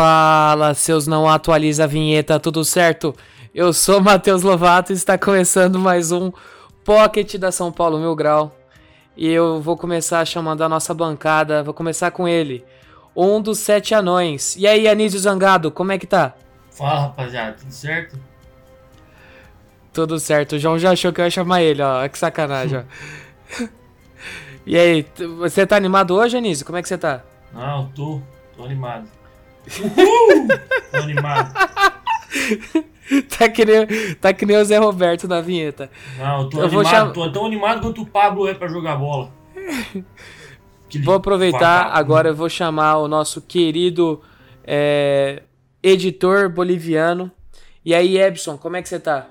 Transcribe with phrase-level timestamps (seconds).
[0.00, 3.12] Fala, seus não atualiza a vinheta, tudo certo?
[3.52, 6.30] Eu sou Matheus Lovato e está começando mais um
[6.84, 8.56] Pocket da São Paulo Mil Grau.
[9.16, 12.64] E eu vou começar chamando a nossa bancada, vou começar com ele,
[13.16, 14.54] um dos sete anões.
[14.54, 16.32] E aí, Anísio Zangado, como é que tá?
[16.70, 18.20] Fala rapaziada, tudo certo?
[19.92, 23.64] Tudo certo, o João já achou que eu ia chamar ele, ó, que sacanagem, ó.
[24.64, 25.04] E aí,
[25.38, 26.64] você tá animado hoje, Anísio?
[26.64, 27.24] Como é que você tá?
[27.52, 28.22] Não, eu tô,
[28.56, 29.17] tô animado.
[29.80, 30.48] Uhul!
[30.90, 31.52] tô animado.
[33.38, 33.86] Tá que nem,
[34.20, 35.90] tá que nem o Zé Roberto na vinheta.
[36.18, 38.68] Não, eu tô Eu vou animado, chamar- tô tão animado quanto o Pablo é pra
[38.68, 39.32] jogar bola.
[40.86, 41.98] Aquele Vou aproveitar vacaco.
[41.98, 44.22] agora, eu vou chamar o nosso querido
[44.64, 45.42] é,
[45.82, 47.30] editor boliviano.
[47.84, 49.26] E aí, Ebson, como é que você tá?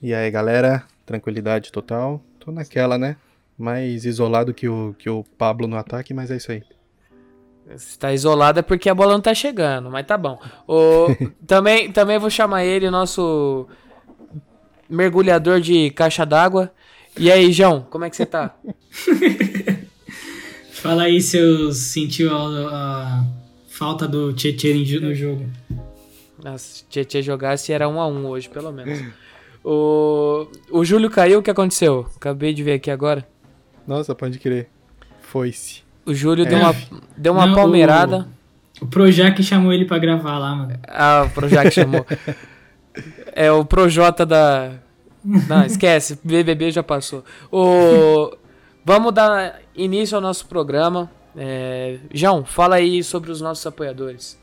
[0.00, 2.20] E aí, galera, tranquilidade total.
[2.40, 3.16] Tô naquela, né?
[3.56, 6.62] Mais isolado que o, que o Pablo no ataque, mas é isso aí.
[7.70, 10.38] Você tá isolado é porque a bola não tá chegando, mas tá bom.
[10.66, 11.06] O,
[11.46, 13.66] também, também vou chamar ele, nosso
[14.88, 16.72] mergulhador de caixa d'água.
[17.18, 18.54] E aí, João, como é que você tá?
[20.72, 23.24] Fala aí se eu sentiu a, a
[23.68, 25.46] falta do Tietchan no jogo.
[26.42, 29.00] Nossa, se Tietchan jogasse era um a um hoje, pelo menos.
[29.64, 32.10] O, o Júlio caiu, o que aconteceu?
[32.16, 33.26] Acabei de ver aqui agora.
[33.86, 34.68] Nossa, pode crer.
[35.20, 35.84] Foi-se.
[36.04, 36.48] O Júlio É.
[36.48, 36.74] deu uma,
[37.16, 38.28] deu uma Não, palmeirada.
[38.80, 40.78] O Projac chamou ele pra gravar lá, mano.
[40.88, 42.04] Ah, o Projac chamou.
[43.34, 44.72] É o Projota da.
[45.24, 47.24] Não, esquece, BBB já passou.
[47.50, 48.36] O...
[48.84, 51.08] Vamos dar início ao nosso programa.
[51.36, 51.98] É...
[52.12, 54.36] João, fala aí sobre os nossos apoiadores.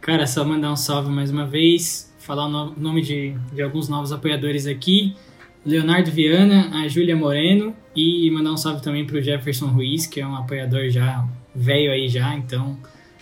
[0.00, 3.88] Cara, só mandar um salve mais uma vez, falar o no- nome de, de alguns
[3.88, 5.16] novos apoiadores aqui.
[5.66, 10.26] Leonardo Viana, a Júlia Moreno e mandar um salve também pro Jefferson Ruiz, que é
[10.26, 12.76] um apoiador já velho aí já, então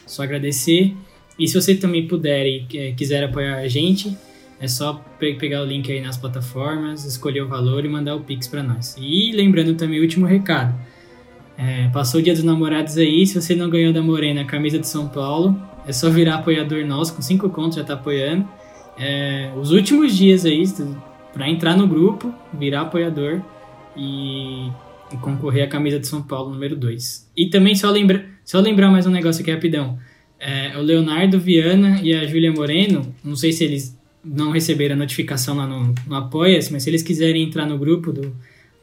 [0.06, 0.94] só agradecer.
[1.38, 4.16] E se você também puder e quiser apoiar a gente,
[4.60, 8.20] é só pe- pegar o link aí nas plataformas, escolher o valor e mandar o
[8.20, 8.94] Pix pra nós.
[9.00, 10.74] E lembrando também o último recado.
[11.56, 14.78] É, passou o dia dos namorados aí, se você não ganhou da Morena a camisa
[14.78, 15.56] de São Paulo,
[15.86, 18.46] é só virar apoiador nosso, com 5 contos já tá apoiando.
[18.98, 20.64] É, os últimos dias aí,
[21.34, 23.42] para entrar no grupo, virar apoiador
[23.96, 24.68] e,
[25.12, 27.30] e concorrer à camisa de São Paulo número 2.
[27.36, 29.98] E também só, lembra, só lembrar mais um negócio aqui rapidão.
[30.38, 34.98] É, o Leonardo Viana e a Júlia Moreno, não sei se eles não receberam a
[34.98, 38.22] notificação lá no, no Apoia-se, mas se eles quiserem entrar no grupo do,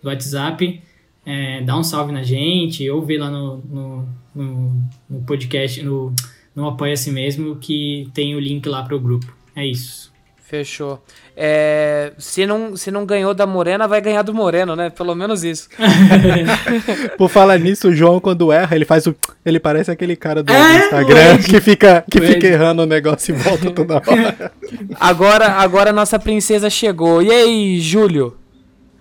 [0.02, 0.82] do WhatsApp,
[1.26, 6.14] é, dá um salve na gente, ou vê lá no, no, no, no podcast, no,
[6.54, 9.34] no Apoia-se mesmo, que tem o link lá pro grupo.
[9.56, 10.11] É isso.
[10.52, 11.02] Fechou.
[11.34, 14.90] É, se, não, se não ganhou da Morena, vai ganhar do Moreno, né?
[14.90, 15.70] Pelo menos isso.
[17.18, 19.16] Por falar nisso, o João, quando erra, ele faz o.
[19.46, 23.38] Ele parece aquele cara do É, Instagram que fica, que fica errando o negócio e
[23.38, 24.52] volta toda hora.
[25.00, 27.22] Agora, agora a nossa princesa chegou.
[27.22, 28.36] E aí, Júlio?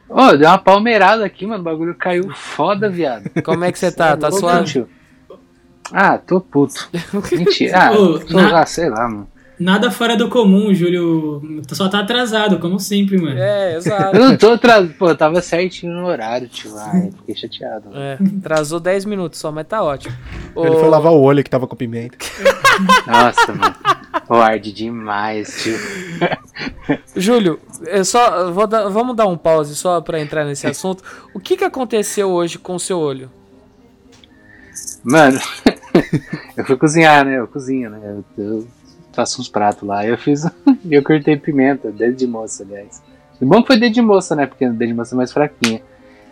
[0.09, 1.63] Ô, deu uma palmeirada aqui, mano.
[1.63, 3.29] O bagulho caiu foda, viado.
[3.43, 4.17] Como é que você tá?
[4.17, 4.87] Tá Ô, suave?
[5.93, 6.89] Ah, tô puto.
[7.33, 7.77] Mentira.
[7.77, 9.27] Ah, tô, ah, sei lá, mano.
[9.61, 13.39] Nada fora do comum, Júlio só tá atrasado, como sempre, mano.
[13.39, 14.17] É, exato.
[14.17, 14.95] Eu não tô atrasado.
[14.95, 16.75] Pô, eu tava certinho no horário, tio.
[16.79, 17.91] Ai, fiquei chateado.
[17.91, 18.01] mano.
[18.01, 20.17] É, atrasou 10 minutos só, mas tá ótimo.
[20.57, 22.17] Ele Ô, foi lavar o olho que tava com pimenta.
[23.07, 23.75] Nossa, mano.
[24.27, 25.77] Pô, arde demais, tio.
[27.15, 31.05] Júlio, eu só eu vou dar- vamos dar um pause só pra entrar nesse assunto.
[31.35, 33.31] O que que aconteceu hoje com o seu olho?
[35.05, 35.39] Mano,
[36.57, 37.39] eu fui cozinhar, né?
[37.39, 38.01] Eu cozinho, né?
[38.03, 38.69] Eu, eu
[39.21, 40.07] faço uns pratos lá.
[40.07, 40.45] Eu fiz.
[40.91, 43.03] eu cortei pimenta, dedo de moça, aliás.
[43.41, 44.47] E bom que foi dedo de moça, né?
[44.47, 45.81] Porque o dedo de moça é mais fraquinha.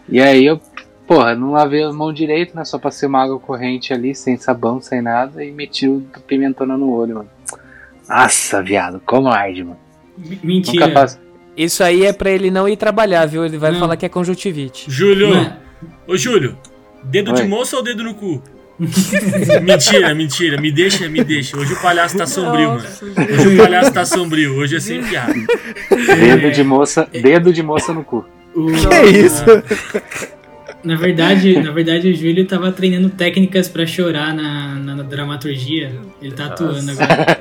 [0.08, 0.60] E aí eu,
[1.06, 2.64] porra, não lavei a mão direito, né?
[2.64, 6.90] Só passei uma água corrente ali, sem sabão, sem nada, e meti o pimentona no
[6.92, 7.28] olho, mano.
[8.08, 9.78] Nossa, viado, como arde, mano.
[10.18, 10.86] M- Mentira.
[10.86, 11.18] Nunca faço.
[11.56, 13.44] Isso aí é pra ele não ir trabalhar, viu?
[13.44, 13.80] Ele vai Não.
[13.80, 14.90] falar que é conjuntivite.
[14.90, 15.28] Júlio!
[15.30, 15.56] Mano,
[16.06, 16.56] Ô, Júlio!
[17.04, 17.36] Dedo Oi.
[17.36, 18.42] de moça ou dedo no cu?
[19.62, 20.60] mentira, mentira.
[20.60, 21.56] Me deixa, me deixa.
[21.56, 22.84] Hoje o palhaço tá sombrio, mano.
[23.32, 24.56] Hoje o palhaço tá sombrio.
[24.56, 25.34] Hoje é sem piada.
[25.90, 28.24] Dedo de moça, dedo de moça no cu.
[28.54, 29.44] o, Que isso?
[30.84, 35.92] Na verdade, na verdade, o Júlio tava treinando técnicas pra chorar na, na, na dramaturgia.
[36.22, 37.38] Ele tá atuando agora.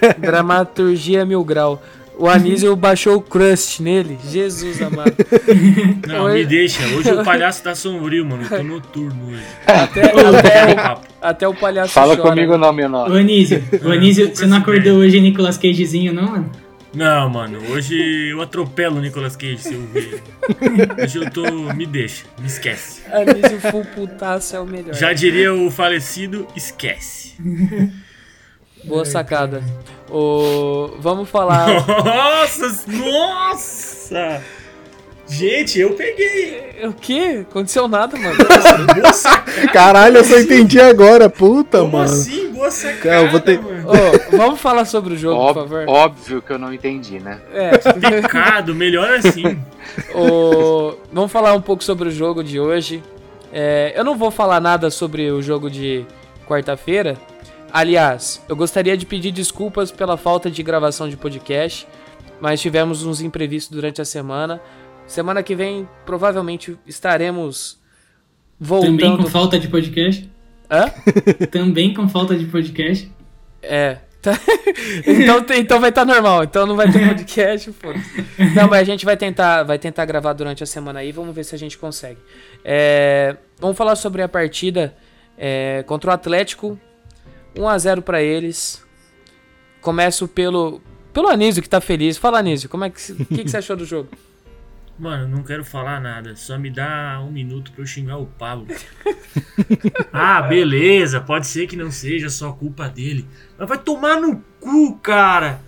[0.00, 1.82] É, dramaturgia mil grau.
[2.20, 4.18] O Anísio baixou o crust nele.
[4.28, 5.14] Jesus amado.
[6.06, 6.34] Não, Oi.
[6.40, 6.82] me deixa.
[6.88, 8.42] Hoje o palhaço tá sombrio, mano.
[8.42, 9.42] Eu tô noturno hoje.
[9.66, 11.06] Até, até, papo.
[11.22, 12.28] até o palhaço Fala chora.
[12.28, 13.18] comigo não, meu nome.
[13.18, 16.50] Anísio, ô Anísio, você não acordou hoje Nicolas Cagezinho, não, mano?
[16.92, 17.58] Não, mano.
[17.70, 20.22] Hoje eu atropelo o Nicolas Cage se eu ver.
[21.02, 21.42] Hoje eu tô.
[21.72, 22.24] Me deixa.
[22.38, 23.00] Me esquece.
[23.10, 24.92] Anísio full putaço é o melhor.
[24.94, 27.34] Já diria o falecido, esquece.
[28.84, 29.62] Boa sacada.
[30.10, 30.90] O...
[30.98, 31.66] Vamos falar.
[32.04, 32.84] Nossa!
[32.88, 34.42] Nossa!
[35.28, 36.80] Gente, eu peguei.
[36.84, 37.44] o quê?
[37.48, 38.36] Aconteceu nada, mano.
[39.00, 39.68] Boa sacada.
[39.72, 42.04] Caralho, eu só entendi agora, puta, Como mano.
[42.10, 42.50] assim?
[42.52, 43.88] Boa sacada, eu vou ter- mano.
[43.88, 45.84] Ô, vamos falar sobre o jogo, por Ób- favor.
[45.88, 47.38] óbvio que eu não entendi, né?
[47.54, 47.78] É.
[47.78, 49.56] Pecado, melhor assim.
[50.14, 53.00] O- Vamos falar um pouco sobre o jogo de hoje.
[53.52, 56.04] É, eu não vou falar nada sobre o jogo de
[56.48, 57.16] quarta-feira.
[57.72, 61.86] Aliás, eu gostaria de pedir desculpas pela falta de gravação de podcast,
[62.40, 64.60] mas tivemos uns imprevistos durante a semana.
[65.06, 67.78] Semana que vem, provavelmente, estaremos
[68.58, 68.98] voltando.
[68.98, 70.30] Também com falta de podcast?
[70.70, 70.90] Hã?
[71.50, 73.10] Também com falta de podcast?
[73.62, 73.98] É.
[74.22, 74.38] Tá-
[75.06, 76.44] então, então vai estar normal.
[76.44, 78.24] Então não vai ter podcast, foda-se.
[78.54, 81.10] Não, mas a gente vai tentar, vai tentar gravar durante a semana aí.
[81.10, 82.18] Vamos ver se a gente consegue.
[82.64, 84.94] É, vamos falar sobre a partida
[85.38, 86.78] é, contra o Atlético.
[87.56, 88.84] 1 a 0 para eles.
[89.80, 90.80] Começo pelo
[91.12, 92.16] pelo Anísio que tá feliz.
[92.16, 94.08] Fala Anísio, como é que o que, que você achou do jogo?
[95.00, 96.36] Mano, não quero falar nada.
[96.36, 98.66] Só me dá um minuto pra eu xingar o Pablo.
[100.12, 101.22] ah, beleza.
[101.22, 103.26] Pode ser que não seja só culpa dele.
[103.58, 105.62] Mas vai tomar no cu, cara.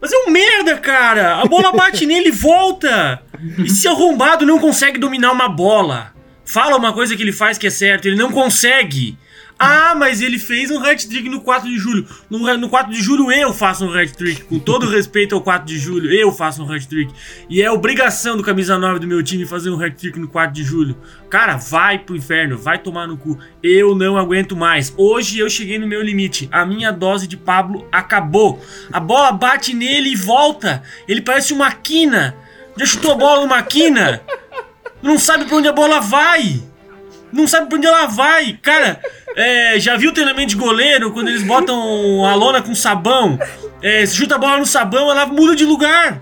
[0.00, 1.40] Mas é um merda, cara.
[1.40, 3.20] A bola bate nele e volta.
[3.58, 6.14] E se arrombado não consegue dominar uma bola?
[6.44, 8.06] Fala uma coisa que ele faz que é certo.
[8.06, 9.18] Ele não consegue.
[9.62, 12.08] Ah, mas ele fez um hat-trick no 4 de julho.
[12.30, 14.44] No, no 4 de julho eu faço um hat-trick.
[14.44, 17.12] Com todo respeito ao 4 de julho, eu faço um hat-trick.
[17.46, 20.64] E é obrigação do camisa 9 do meu time fazer um hat-trick no 4 de
[20.64, 20.96] julho.
[21.28, 23.38] Cara, vai pro inferno, vai tomar no cu.
[23.62, 24.94] Eu não aguento mais.
[24.96, 26.48] Hoje eu cheguei no meu limite.
[26.50, 28.64] A minha dose de Pablo acabou.
[28.90, 30.82] A bola bate nele e volta.
[31.06, 32.34] Ele parece uma quina.
[32.78, 34.22] Já chutou a bola numa quina?
[35.02, 36.62] Não sabe pra onde a bola vai.
[37.32, 38.58] Não sabe pra onde ela vai.
[38.62, 39.00] Cara,
[39.36, 43.38] é, já viu o treinamento de goleiro quando eles botam a lona com sabão?
[43.82, 46.20] É, se chuta a bola no sabão, ela muda de lugar.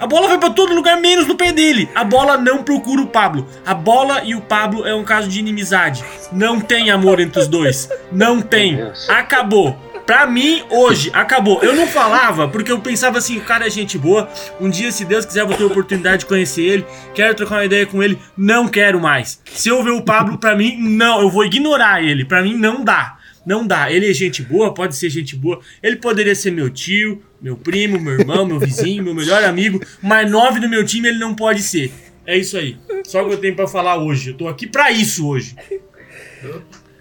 [0.00, 1.88] A bola vai pra todo lugar menos no pé dele.
[1.92, 3.48] A bola não procura o Pablo.
[3.66, 6.04] A bola e o Pablo é um caso de inimizade.
[6.30, 7.90] Não tem amor entre os dois.
[8.12, 8.78] Não tem.
[9.08, 9.76] Acabou.
[10.08, 11.62] Pra mim, hoje, acabou.
[11.62, 14.26] Eu não falava porque eu pensava assim, o cara é gente boa.
[14.58, 16.86] Um dia, se Deus quiser, eu vou ter a oportunidade de conhecer ele.
[17.14, 18.18] Quero trocar uma ideia com ele.
[18.34, 19.38] Não quero mais.
[19.52, 21.20] Se eu ver o Pablo, pra mim, não.
[21.20, 22.24] Eu vou ignorar ele.
[22.24, 23.18] Pra mim, não dá.
[23.44, 23.92] Não dá.
[23.92, 25.60] Ele é gente boa, pode ser gente boa.
[25.82, 29.78] Ele poderia ser meu tio, meu primo, meu irmão, meu vizinho, meu melhor amigo.
[30.02, 31.92] Mas nove do meu time ele não pode ser.
[32.24, 32.78] É isso aí.
[33.04, 34.30] Só o que eu tenho pra falar hoje.
[34.30, 35.54] Eu tô aqui pra isso hoje.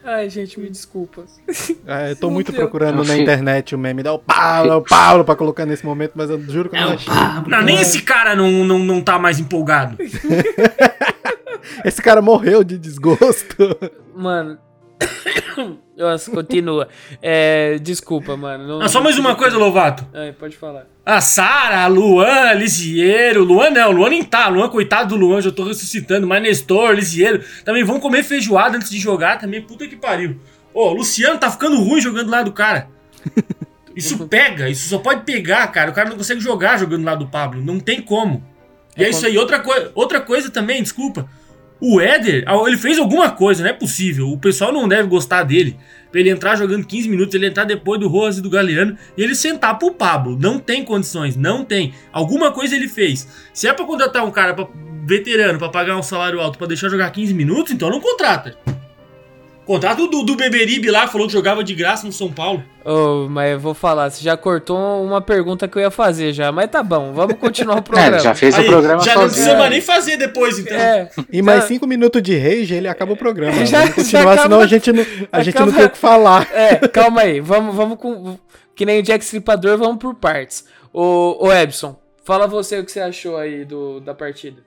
[0.09, 1.25] Ai, gente, me desculpa.
[1.85, 5.25] É, eu tô muito procurando na internet o meme da o Paulo, é o Paulo
[5.25, 7.13] pra colocar nesse momento, mas eu juro que eu É não o achei.
[7.45, 9.97] Não, nem esse cara não, não, não tá mais empolgado.
[11.83, 13.77] Esse cara morreu de desgosto.
[14.15, 14.57] Mano.
[15.97, 16.87] Nossa, continua.
[17.21, 18.67] É, desculpa, mano.
[18.67, 20.05] Não, Ah, só mais uma coisa, Lovato.
[20.13, 20.85] Ai, pode falar.
[21.05, 25.51] A Sara, a Luan, Lisieiro, Luan não, Luan nem tá, Luan, coitado do Luan, já
[25.51, 29.95] tô ressuscitando, mas Nestor, Lisieiro, também vão comer feijoada antes de jogar também, puta que
[29.95, 30.39] pariu.
[30.73, 32.89] Ô, Luciano tá ficando ruim jogando lá do cara.
[33.95, 37.25] Isso pega, isso só pode pegar, cara, o cara não consegue jogar jogando lá do
[37.25, 38.45] Pablo, não tem como.
[38.95, 41.27] E é, É isso aí, outra, coi outra coisa também, desculpa,
[41.79, 45.43] o Éder, ah, ele fez alguma coisa, não é possível, o pessoal não deve gostar
[45.43, 45.77] dele.
[46.11, 49.21] Pra ele entrar jogando 15 minutos, ele entrar depois do Rojas e do Galeano e
[49.21, 50.37] ele sentar pro Pablo.
[50.39, 51.93] Não tem condições, não tem.
[52.11, 53.27] Alguma coisa ele fez.
[53.53, 54.67] Se é pra contratar um cara pra,
[55.05, 58.57] veterano pra pagar um salário alto pra deixar jogar 15 minutos, então não contrata.
[59.67, 62.63] Contrata o do, do Beberibe lá, falou que jogava de graça no São Paulo.
[62.85, 66.51] Ô, mas eu vou falar, você já cortou uma pergunta que eu ia fazer já,
[66.53, 68.15] mas tá bom, vamos continuar o programa.
[68.15, 69.41] É, já fez Aí, o programa já não sozinho.
[69.43, 70.77] precisa mais nem fazer depois, então.
[70.77, 73.51] É, E mais Já- cinco minutos de rage, ele acaba o programa.
[73.67, 75.97] Já- Vamos já continuar, acaba- senão a gente não, a gente não tem o que
[75.97, 76.47] falar.
[76.55, 78.37] é, calma aí, vamos, vamos com.
[78.73, 80.63] Que nem o Jack Stripador, vamos por partes.
[80.93, 84.61] Ô, ô Ebson, fala você o que você achou aí do, da partida.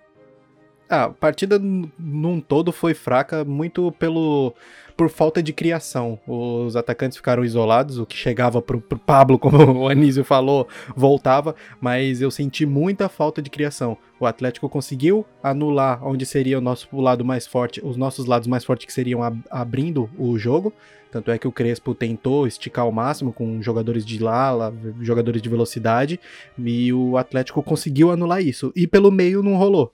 [0.93, 4.53] Ah, a partida num todo foi fraca muito pelo
[4.97, 6.19] por falta de criação.
[6.27, 11.55] Os atacantes ficaram isolados, o que chegava pro, pro Pablo, como o Anísio falou, voltava,
[11.81, 13.97] mas eu senti muita falta de criação.
[14.19, 18.47] O Atlético conseguiu anular onde seria o nosso o lado mais forte, os nossos lados
[18.49, 20.73] mais fortes que seriam ab- abrindo o jogo.
[21.11, 25.49] Tanto é que o Crespo tentou esticar ao máximo com jogadores de lala, jogadores de
[25.49, 26.21] velocidade,
[26.59, 28.73] e o Atlético conseguiu anular isso.
[28.77, 29.93] E pelo meio não rolou.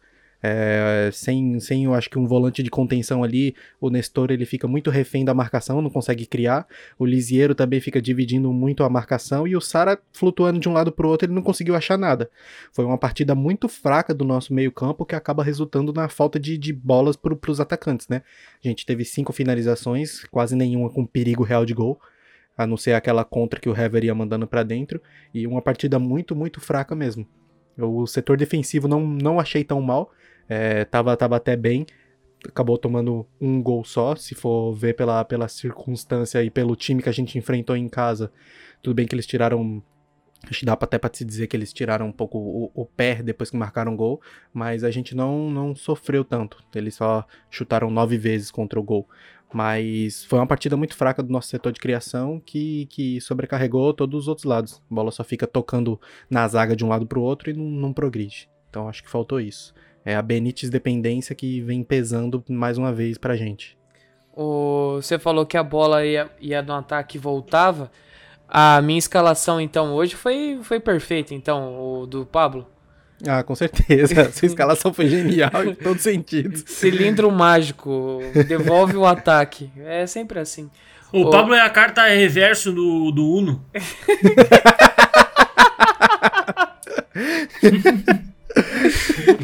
[0.48, 4.68] É, sem, sem, eu acho que um volante de contenção ali, o Nestor ele fica
[4.68, 6.68] muito refém da marcação, não consegue criar.
[6.96, 10.92] O Lisiero também fica dividindo muito a marcação e o Sara flutuando de um lado
[10.92, 12.30] para o outro, ele não conseguiu achar nada.
[12.72, 16.72] Foi uma partida muito fraca do nosso meio-campo que acaba resultando na falta de, de
[16.72, 18.22] bolas para os atacantes, né?
[18.64, 22.00] A gente teve cinco finalizações, quase nenhuma com perigo real de gol.
[22.56, 25.02] A não ser aquela contra que o Hever ia mandando para dentro.
[25.34, 27.26] E uma partida muito, muito fraca mesmo.
[27.76, 30.10] O setor defensivo não, não achei tão mal.
[30.48, 31.86] É, tava, tava até bem.
[32.46, 34.14] Acabou tomando um gol só.
[34.14, 38.30] Se for ver pela, pela circunstância e pelo time que a gente enfrentou em casa.
[38.82, 39.82] Tudo bem que eles tiraram.
[40.48, 43.22] Acho que dá até pra se dizer que eles tiraram um pouco o, o pé
[43.22, 44.20] depois que marcaram o gol.
[44.52, 46.62] Mas a gente não, não sofreu tanto.
[46.74, 49.08] Eles só chutaram nove vezes contra o gol.
[49.52, 54.22] Mas foi uma partida muito fraca do nosso setor de criação que, que sobrecarregou todos
[54.22, 54.82] os outros lados.
[54.90, 57.92] A bola só fica tocando na zaga de um lado pro outro e não, não
[57.92, 58.50] progride.
[58.68, 59.72] Então acho que faltou isso.
[60.06, 63.76] É a Benítez dependência que vem pesando mais uma vez pra gente.
[64.32, 67.90] O, você falou que a bola ia, ia no ataque e voltava.
[68.48, 72.68] A minha escalação, então, hoje foi, foi perfeita, então, o do Pablo.
[73.26, 74.26] Ah, com certeza.
[74.30, 76.62] Sua escalação foi genial em todos os sentidos.
[76.68, 79.72] Cilindro mágico, devolve o ataque.
[79.78, 80.70] É sempre assim.
[81.12, 81.30] O Ô.
[81.30, 83.66] Pablo é a carta reverso do, do Uno.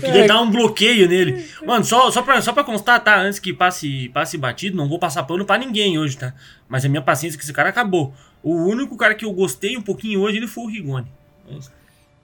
[0.00, 1.46] Queria dar um bloqueio nele.
[1.64, 3.20] Mano, só, só, pra, só pra constar, tá?
[3.20, 6.34] Antes que passe, passe batido, não vou passar pano pra ninguém hoje, tá?
[6.68, 8.14] Mas a minha paciência com esse cara acabou.
[8.42, 11.06] O único cara que eu gostei um pouquinho hoje, ele foi o Rigoni.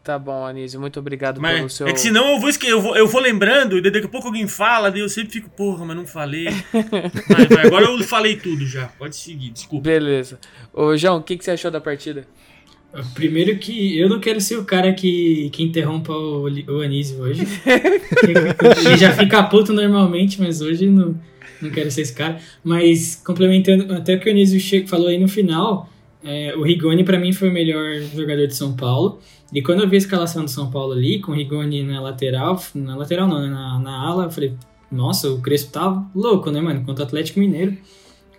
[0.08, 1.86] Tá bom, Anísio, muito obrigado pelo Mas seu.
[1.86, 4.48] é que senão eu vou eu vou, eu vou lembrando, e daqui a pouco alguém
[4.48, 6.46] fala, daí eu sempre fico, porra, mas não falei.
[7.28, 8.86] Vai, vai, agora eu falei tudo já.
[8.98, 9.84] Pode seguir, desculpa.
[9.84, 10.38] Beleza.
[10.72, 12.26] Ô, João, o que, que você achou da partida?
[13.14, 17.42] Primeiro que eu não quero ser o cara que, que interrompa o, o Anísio hoje.
[18.86, 21.14] Ele já fica puto normalmente, mas hoje não,
[21.60, 22.38] não quero ser esse cara.
[22.64, 25.88] Mas complementando até o que o Anísio falou aí no final,
[26.24, 29.20] é, o Rigoni pra mim foi o melhor jogador de São Paulo.
[29.52, 32.62] E quando eu vi a escalação do São Paulo ali, com o Rigoni na lateral,
[32.74, 34.54] na lateral não, né, na, na ala, eu falei,
[34.90, 36.84] nossa, o Crespo tá louco, né, mano?
[36.84, 37.76] Contra o Atlético Mineiro,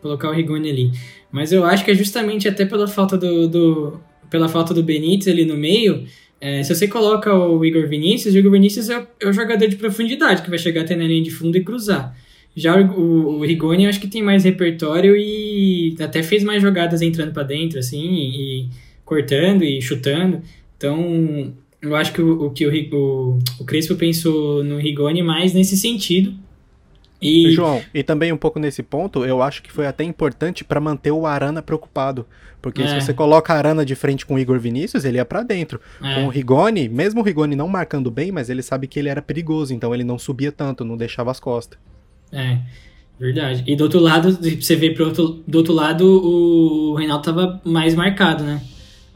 [0.01, 0.91] colocar o Rigoni ali.
[1.31, 3.99] Mas eu acho que é justamente até pela falta do, do
[4.29, 6.05] pela falta do Benítez ali no meio,
[6.41, 9.75] é, se você coloca o Igor Vinícius, o Igor Vinícius é, é o jogador de
[9.75, 12.15] profundidade, que vai chegar até na linha de fundo e cruzar.
[12.55, 17.31] Já o, o, Rigoni, acho que tem mais repertório e até fez mais jogadas entrando
[17.31, 18.69] pra dentro, assim, e, e
[19.05, 20.41] cortando e chutando.
[20.77, 25.53] Então, eu acho que o, o que o, o, o Crespo pensou no Rigoni mais
[25.53, 26.33] nesse sentido.
[27.21, 30.79] E, João, e também um pouco nesse ponto, eu acho que foi até importante pra
[30.79, 32.25] manter o Arana preocupado.
[32.61, 32.87] Porque É.
[32.87, 35.79] se você coloca a Arana de frente com o Igor Vinícius, ele ia pra dentro.
[36.01, 39.09] é, Com o Rigoni, mesmo o Rigoni não marcando bem, mas ele sabe que ele
[39.09, 41.77] era perigoso, então ele não subia tanto, não deixava as costas.
[42.31, 42.57] É,
[43.19, 43.63] verdade.
[43.65, 47.95] E do outro lado, você vê pro outro, do outro lado, o Reinaldo tava mais
[47.95, 48.61] marcado, né?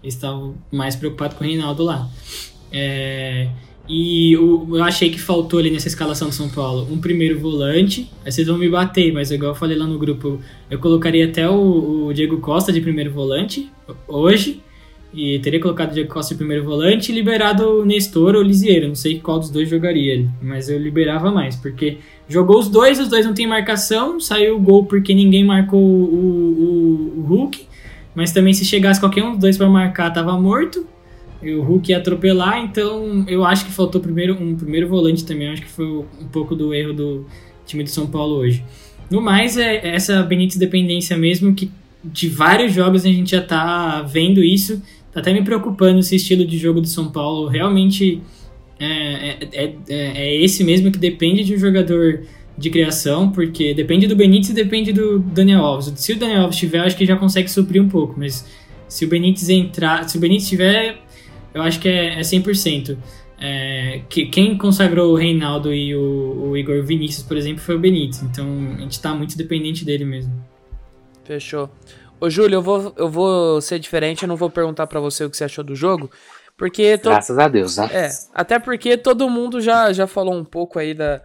[0.02, 2.10] Eles estavam mais preocupados com o Reinaldo lá.
[2.72, 3.50] É,
[3.88, 8.10] e o- eu achei que faltou ali nessa escalação do São Paulo um primeiro volante.
[8.26, 11.50] Aí vocês vão me bater, mas igual eu falei lá no grupo, eu colocaria até
[11.50, 13.70] o, o Diego Costa de primeiro volante
[14.08, 14.62] hoje.
[15.16, 18.44] E teria colocado o Diego Costa de primeiro volante e liberado o Nestor ou o
[18.44, 18.88] Lisieiro.
[18.88, 21.98] Não sei qual dos dois jogaria mas eu liberava mais, porque
[22.28, 27.14] Jogou os dois, os dois não tem marcação, saiu o gol porque ninguém marcou o,
[27.16, 27.68] o, o Hulk,
[28.16, 30.88] mas também se chegasse qualquer um dos dois para marcar, tava morto,
[31.44, 35.50] e o Hulk ia atropelar, então eu acho que faltou primeiro, um primeiro volante também,
[35.50, 37.26] acho que foi um pouco do erro do
[37.66, 38.64] time do São Paulo hoje.
[39.10, 41.72] No mais, é essa Benítez dependência mesmo, que
[42.04, 44.82] de vários jogos a gente já tá vendo isso,
[45.12, 48.22] tá até me preocupando se o estilo de jogo do São Paulo realmente
[48.80, 52.24] é, é, é, é esse mesmo que depende de um jogador
[52.58, 55.92] de criação, porque depende do Benítez e depende do Daniel Alves.
[55.96, 58.46] Se o Daniel Alves tiver, acho que já consegue suprir um pouco, mas
[58.88, 60.98] se o Benítez entrar, se o Benítez tiver,
[61.54, 62.98] eu acho que é, é 100%.
[63.46, 67.80] É, que, quem consagrou o Reinaldo e o, o Igor Vinícius, por exemplo, foi o
[67.80, 68.46] Benítez, então
[68.78, 70.32] a gente tá muito dependente dele mesmo.
[71.26, 71.70] Fechou.
[72.22, 75.30] Ô, Júlio, eu vou, eu vou ser diferente, eu não vou perguntar pra você o
[75.30, 76.10] que você achou do jogo,
[76.56, 76.98] porque...
[76.98, 77.90] to- Graças a Deus, né?
[77.92, 81.22] É, até porque todo mundo já, já falou um pouco aí da,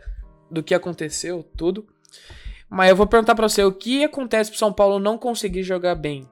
[0.51, 1.87] do que aconteceu, tudo.
[2.69, 5.95] Mas eu vou perguntar para você, o que acontece pro São Paulo não conseguir jogar
[5.95, 6.27] bem?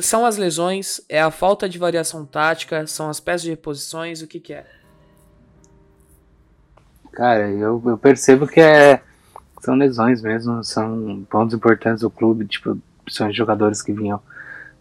[0.00, 4.26] São as lesões, é a falta de variação tática, são as peças de reposições, o
[4.26, 4.66] que que é?
[7.12, 9.02] Cara, eu, eu percebo que é,
[9.60, 12.78] são lesões mesmo, são pontos importantes do clube, tipo,
[13.08, 14.20] são jogadores que vinham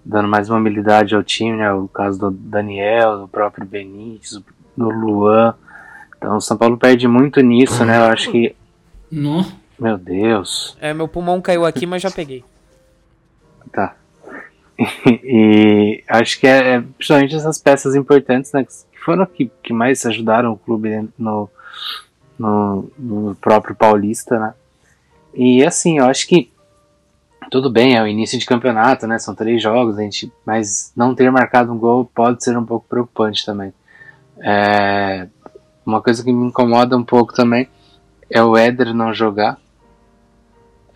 [0.08, 1.72] dando mais mobilidade ao time, né?
[1.74, 4.42] O caso do Daniel, do próprio Benítez,
[4.76, 5.54] do Luan.
[6.18, 7.98] Então o São Paulo perde muito nisso, né?
[7.98, 8.56] Eu acho que.
[9.12, 9.46] Não.
[9.78, 10.78] Meu Deus.
[10.80, 12.44] É, meu pulmão caiu aqui, mas já peguei.
[13.72, 13.96] Tá.
[15.24, 18.64] e acho que é, é, principalmente essas peças importantes, né?
[18.64, 21.50] Que foram que, que mais ajudaram o clube no,
[22.38, 24.54] no, no próprio Paulista, né?
[25.34, 26.52] E assim, eu acho que
[27.50, 29.18] tudo bem, é o início de campeonato, né?
[29.20, 32.88] São três jogos, a gente, mas não ter marcado um gol pode ser um pouco
[32.88, 33.74] preocupante também.
[34.40, 35.28] É,
[35.86, 37.68] uma coisa que me incomoda um pouco também
[38.30, 39.58] é o Éder não jogar.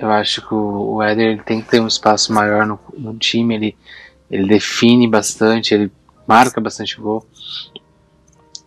[0.01, 3.53] Eu acho que o, o Éder tem que ter um espaço maior no, no time,
[3.53, 3.77] ele,
[4.31, 5.91] ele define bastante, ele
[6.27, 7.23] marca bastante gol.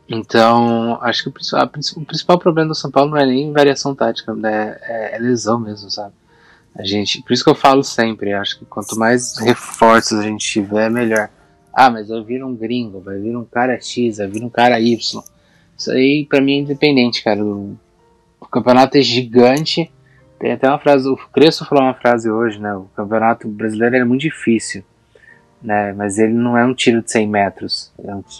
[0.09, 1.65] Então, acho que o principal,
[1.97, 4.77] o principal problema do São Paulo não é nem variação tática, né?
[4.83, 6.15] é, é lesão mesmo, sabe?
[6.77, 10.47] A gente, por isso que eu falo sempre, acho que quanto mais reforços a gente
[10.47, 11.31] tiver, melhor.
[11.73, 14.79] Ah, mas vai vir um gringo, vai vir um cara X, vai vir um cara
[14.79, 15.23] Y.
[15.77, 17.45] Isso aí pra mim é independente, cara.
[17.45, 17.77] O
[18.51, 19.91] campeonato é gigante.
[20.39, 22.75] Tem até uma frase, o Crespo falou uma frase hoje, né?
[22.75, 24.85] O campeonato brasileiro é muito difícil,
[25.63, 25.93] né?
[25.93, 27.93] Mas ele não é um tiro de 100 metros.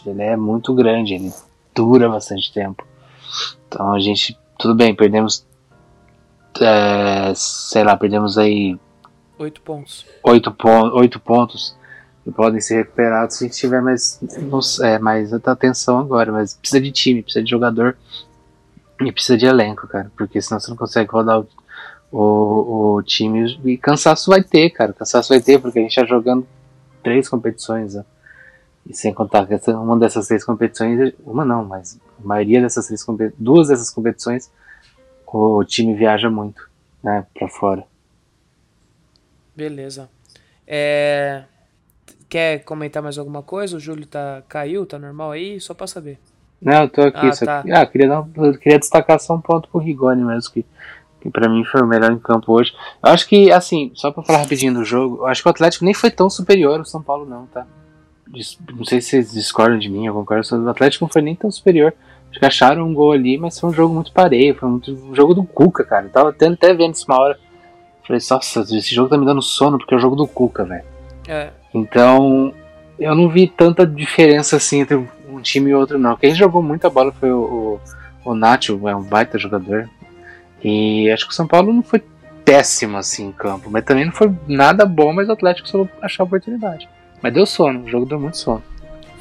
[0.07, 1.33] Ele é muito grande, ele
[1.75, 2.87] dura bastante tempo.
[3.69, 5.47] Então a gente, tudo bem, perdemos
[6.61, 8.79] é, sei lá, perdemos aí
[9.39, 10.07] oito pontos.
[10.23, 11.77] Oito, pon oito pontos
[12.23, 14.21] que podem ser recuperados se a gente tiver mais,
[14.83, 17.97] é, mais atenção agora, mas precisa de time, precisa de jogador
[19.01, 21.49] e precisa de elenco, cara, porque senão você não consegue rodar o,
[22.17, 26.07] o, o time e cansaço vai ter, cara, cansaço vai ter porque a gente tá
[26.07, 26.47] jogando
[27.03, 28.05] três competições, né?
[28.87, 33.05] E sem contar que uma dessas três competições, uma não, mas a maioria dessas três
[33.37, 34.49] duas dessas competições
[35.27, 36.71] o time viaja muito,
[37.03, 37.85] né, para fora.
[39.57, 40.09] Beleza.
[40.65, 41.43] É...
[42.29, 43.77] Quer comentar mais alguma coisa?
[43.77, 45.61] O Júlio tá caiu, tá normal aí?
[45.61, 46.19] Só para saber.
[46.63, 47.27] Não, eu tô aqui.
[47.27, 47.45] Ah, só...
[47.45, 47.65] tá.
[47.73, 48.25] ah queria, dar,
[48.59, 50.65] queria destacar só um ponto pro Rigoni mesmo, que,
[51.25, 52.75] que para mim foi o melhor em campo hoje.
[53.03, 55.85] Eu acho que, assim, só pra falar rapidinho do jogo, eu acho que o Atlético
[55.87, 57.67] nem foi tão superior ao São Paulo, não, tá?
[58.77, 60.47] Não sei se vocês discordam de mim, eu concordo.
[60.67, 61.95] O Atlético não foi nem tão superior.
[62.31, 64.55] Acho que acharam um gol ali, mas foi um jogo muito pareio.
[64.55, 66.07] Foi muito, um jogo do Cuca, cara.
[66.07, 67.39] Eu tava tendo, até vendo isso uma hora.
[68.07, 70.85] Falei, nossa, esse jogo tá me dando sono porque é o jogo do Cuca, velho.
[71.27, 71.51] É.
[71.73, 72.53] Então,
[72.99, 74.97] eu não vi tanta diferença assim entre
[75.29, 76.17] um time e outro, não.
[76.17, 77.81] Quem jogou muita bola foi o,
[78.25, 79.89] o, o Nacho, é um baita jogador.
[80.65, 82.03] E acho que o São Paulo não foi
[82.45, 86.23] péssimo assim em campo, mas também não foi nada bom, mas o Atlético soube achar
[86.23, 86.89] a oportunidade.
[87.23, 88.63] Mas deu sono, o jogo deu muito sono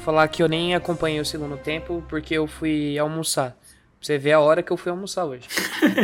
[0.04, 3.50] falar que eu nem acompanhei o segundo tempo porque eu fui almoçar.
[3.50, 5.48] Pra você ver a hora que eu fui almoçar hoje.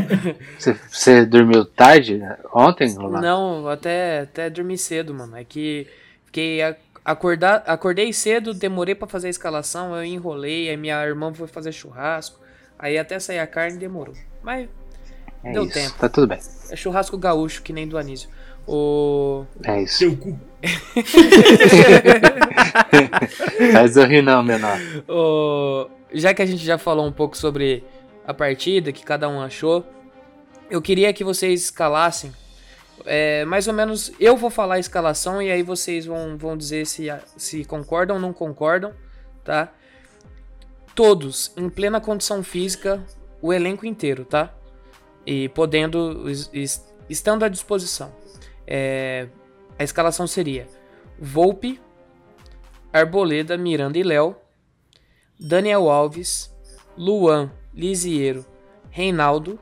[0.59, 2.19] você, você, dormiu tarde
[2.53, 3.21] ontem, Rolando?
[3.21, 5.37] Não, até, até dormi cedo, mano.
[5.37, 5.87] É que
[6.25, 6.61] fiquei
[7.05, 11.73] acordar, acordei cedo, demorei para fazer a escalação, eu enrolei, aí minha irmã foi fazer
[11.73, 12.41] churrasco,
[12.79, 14.15] aí até sair a carne demorou.
[14.43, 14.67] Mas
[15.43, 15.99] é deu isso, tempo.
[15.99, 16.39] Tá tudo bem.
[16.71, 18.29] É churrasco gaúcho, que nem do Anísio.
[18.67, 19.45] O...
[19.65, 19.99] É isso.
[19.99, 20.39] Seu cu.
[23.73, 24.79] Faz eu rir não, menor.
[25.09, 25.89] O...
[26.13, 27.85] Já que a gente já falou um pouco sobre
[28.27, 29.85] a partida, que cada um achou,
[30.71, 32.33] eu queria que vocês escalassem.
[33.07, 36.87] É, mais ou menos, eu vou falar a escalação e aí vocês vão, vão dizer
[36.87, 38.93] se, se concordam ou não concordam,
[39.43, 39.73] tá?
[40.95, 43.03] Todos em plena condição física,
[43.41, 44.53] o elenco inteiro, tá?
[45.27, 46.25] E podendo,
[47.09, 48.13] estando à disposição.
[48.67, 49.29] É,
[49.79, 50.67] a escalação seria
[51.19, 51.81] Volpe,
[52.93, 54.37] Arboleda, Miranda e Léo,
[55.39, 56.55] Daniel Alves,
[56.97, 58.45] Luan, Lisiero,
[58.91, 59.59] Reinaldo,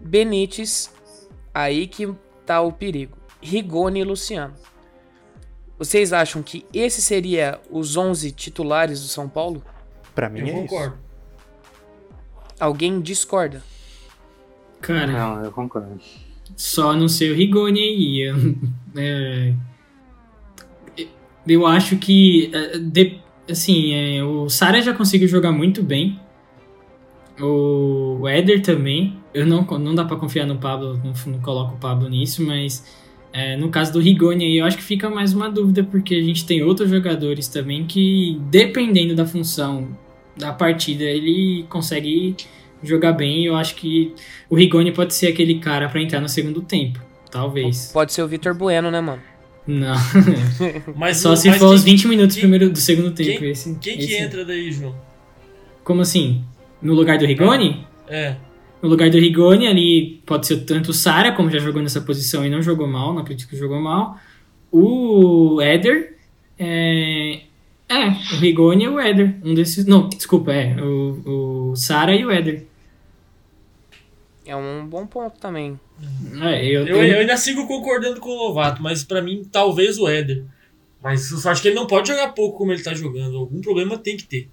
[0.00, 0.92] Benítez,
[1.54, 2.12] aí que
[2.44, 4.54] tá o perigo, Rigoni e Luciano.
[5.78, 9.62] Vocês acham que esse seria os 11 titulares do São Paulo?
[10.14, 10.96] Para mim eu é concordo.
[10.96, 11.06] Isso.
[12.58, 13.62] Alguém discorda?
[14.80, 16.00] Cara, não, eu concordo.
[16.56, 18.20] Só não sei o Rigoni aí.
[18.20, 18.36] Eu,
[18.96, 19.54] é,
[21.46, 22.50] eu acho que.
[22.52, 23.18] É, de,
[23.50, 26.20] assim, é, o Sara já conseguiu jogar muito bem.
[27.40, 29.18] O Éder também.
[29.34, 32.82] Eu não, não dá para confiar no Pablo, não, não, coloco o Pablo nisso, mas
[33.34, 36.22] é, no caso do Rigoni aí, eu acho que fica mais uma dúvida, porque a
[36.22, 39.88] gente tem outros jogadores também que, dependendo da função
[40.34, 42.34] da partida, ele consegue
[42.82, 43.44] jogar bem.
[43.44, 44.14] Eu acho que
[44.48, 47.00] o Rigoni pode ser aquele cara pra entrar no segundo tempo.
[47.30, 47.90] Talvez.
[47.92, 49.20] Pode ser o Vitor Bueno, né, mano?
[49.66, 49.96] Não.
[50.94, 53.40] Mas Só o- se mas for quem- os 20 minutos quem- primeiro do segundo tempo.
[53.40, 54.94] quem- esse, Quem que esse- entra daí, João?
[55.82, 56.44] Como assim?
[56.80, 57.84] No lugar do Rigoni?
[58.08, 58.36] É.
[58.80, 62.46] No lugar do Rigoni, ali pode ser tanto o Sara, como já jogou nessa posição
[62.46, 64.16] e não jogou mal, não acredito que jogou mal.
[64.70, 66.14] O Éder.
[66.58, 67.40] É,
[67.88, 69.36] é o Rigoni e o Éder.
[69.44, 69.84] Um desses.
[69.86, 70.76] Não, desculpa, é.
[70.82, 72.66] O, o Sara e o Éder.
[74.44, 75.78] É um bom ponto também.
[76.42, 80.06] É, eu, Eu, eu ainda sigo concordando com o Lovato, mas pra mim, talvez o
[80.08, 80.44] Éder.
[81.02, 83.36] Mas eu só acho que ele não pode jogar pouco como ele tá jogando.
[83.36, 84.48] Algum problema tem que ter.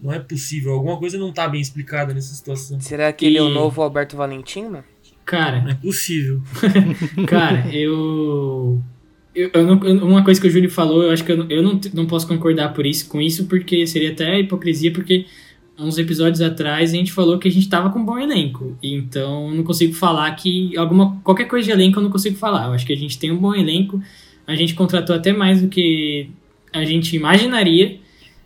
[0.00, 0.72] Não é possível.
[0.74, 2.80] Alguma coisa não tá bem explicada nessa situação.
[2.80, 4.84] Será que ele é o E- novo Alberto Valentim, mano?
[5.24, 6.40] Cara, Não é possível.
[7.26, 8.80] Cara, eu.
[9.36, 11.62] Eu, eu não- uma coisa que o Júlio falou, eu acho que eu, não- eu
[11.62, 15.26] não, não posso concordar por isso, com isso, porque seria até hipocrisia, porque
[15.78, 18.76] uns episódios atrás a gente falou que a gente tava com um bom elenco.
[18.82, 20.76] Então não consigo falar que.
[20.76, 22.66] alguma Qualquer coisa de elenco eu não consigo falar.
[22.66, 24.00] Eu acho que a gente tem um bom elenco.
[24.46, 26.30] A gente contratou até mais do que
[26.72, 27.98] a gente imaginaria.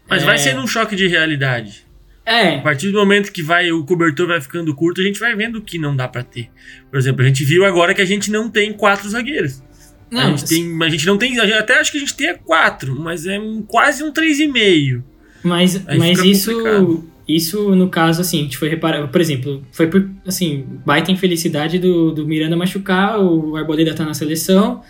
[0.08, 0.26] Mas É.
[0.26, 1.84] vai ser um choque de realidade.
[2.26, 5.34] A É, partir do momento que vai o cobertor vai ficando curto, a gente vai
[5.34, 6.48] vendo o que não dá pra ter.
[6.90, 9.62] Por exemplo, a gente viu agora que a gente não tem quatro zagueiros.
[10.12, 11.38] A, não, gente tem, a gente não tem.
[11.38, 15.02] a gente Até acho que a gente tem quatro, mas é um- quase um 3,5.
[15.42, 17.04] Mas, Aí mas isso, complicado.
[17.26, 21.78] isso, no caso, assim, a gente foi reparar, por exemplo, foi por, assim, baita infelicidade
[21.78, 24.82] do, do Miranda machucar, o Arboleda tá na seleção.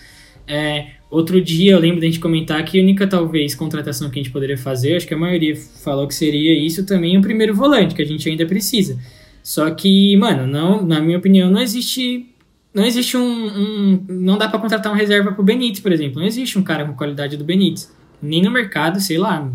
[0.49, 4.23] É, outro dia eu lembro da gente comentar que a única, talvez, contratação que a
[4.23, 7.95] gente poderia fazer, acho que a maioria falou que seria isso também, o primeiro volante,
[7.95, 8.99] que a gente ainda precisa.
[9.43, 12.27] Só que, mano, não, na minha opinião, não existe.
[12.73, 13.23] Não existe um.
[13.47, 16.21] um- não dá pra contratar um reserva pro Benítez, por exemplo.
[16.21, 17.93] Não existe um cara com qualidade do Benítez.
[18.23, 19.49] Nem no mercado, sei lá.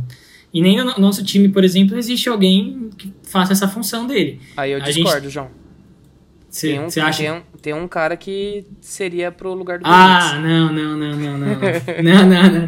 [0.54, 4.40] E nem no no- nosso time, por exemplo, existe alguém que faça essa função dele.
[4.58, 5.50] Aí eu A gente- discordo, João.
[6.50, 7.18] Você Tem um, acha?
[7.22, 11.38] tem, um, tem um cara que seria pro lugar do Ah, não, não, não, não,
[11.38, 11.48] não.
[12.04, 12.68] Não, não,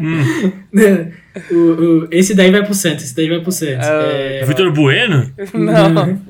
[0.72, 1.12] Não.
[1.52, 3.86] O, o- esse daí vai pro Santos, esse daí vai pro Santos.
[3.86, 5.32] Ah, É, Vitor Bueno?
[5.38, 5.52] Benítez.
[5.54, 6.20] Não,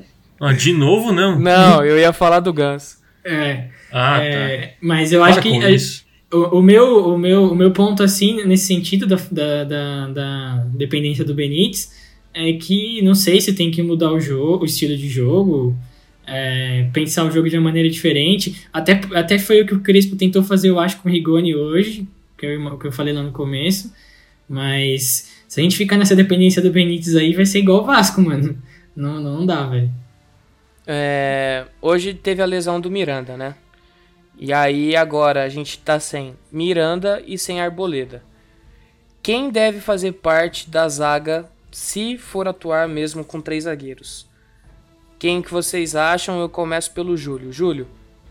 [0.41, 1.39] Ah, de novo, não.
[1.41, 2.99] não, eu ia falar do Ganso.
[3.25, 4.25] é, Ah, tá.
[4.25, 6.05] é, mas eu Para acho que a- isso.
[6.33, 10.57] o, o meu, o, meu, o meu ponto, assim, nesse sentido da, da, da, da
[10.75, 11.93] dependência do Benítez,
[12.35, 15.75] é que não sei se tem que mudar o jogo, o estilo de jogo,
[16.27, 18.67] é, pensar o jogo de uma maneira diferente.
[18.73, 22.07] Até, até foi o que o Crespo tentou fazer, eu acho, com o Rigoni hoje,
[22.37, 23.93] que eu, que eu falei lá no começo.
[24.49, 28.21] Mas se a gente ficar nessa dependência do Benítez aí, vai ser igual o Vasco,
[28.21, 28.57] mano.
[28.95, 29.91] Não, não dá, velho.
[30.87, 33.55] É, hoje teve a lesão do Miranda, né?
[34.39, 38.23] E aí agora a gente tá sem Miranda e sem Arboleda.
[39.21, 44.29] Quem deve fazer parte da zaga se for atuar mesmo com três zagueiros?
[45.19, 46.41] Quem que vocês acham?
[46.41, 47.53] Eu começo pelo Júlio.
[47.53, 47.89] Júlio,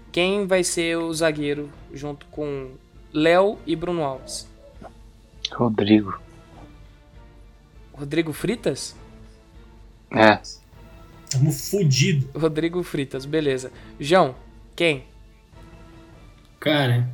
[0.10, 2.72] quem vai ser o zagueiro junto com
[3.12, 4.48] Léo e Bruno Alves?
[5.52, 6.18] Rodrigo.
[7.92, 8.96] Rodrigo Fritas?
[10.10, 10.40] É.
[11.30, 12.30] Tamo fudido.
[12.40, 13.72] Rodrigo Fritas, beleza.
[14.00, 14.34] João,
[14.74, 15.04] quem?
[16.60, 17.10] Cara.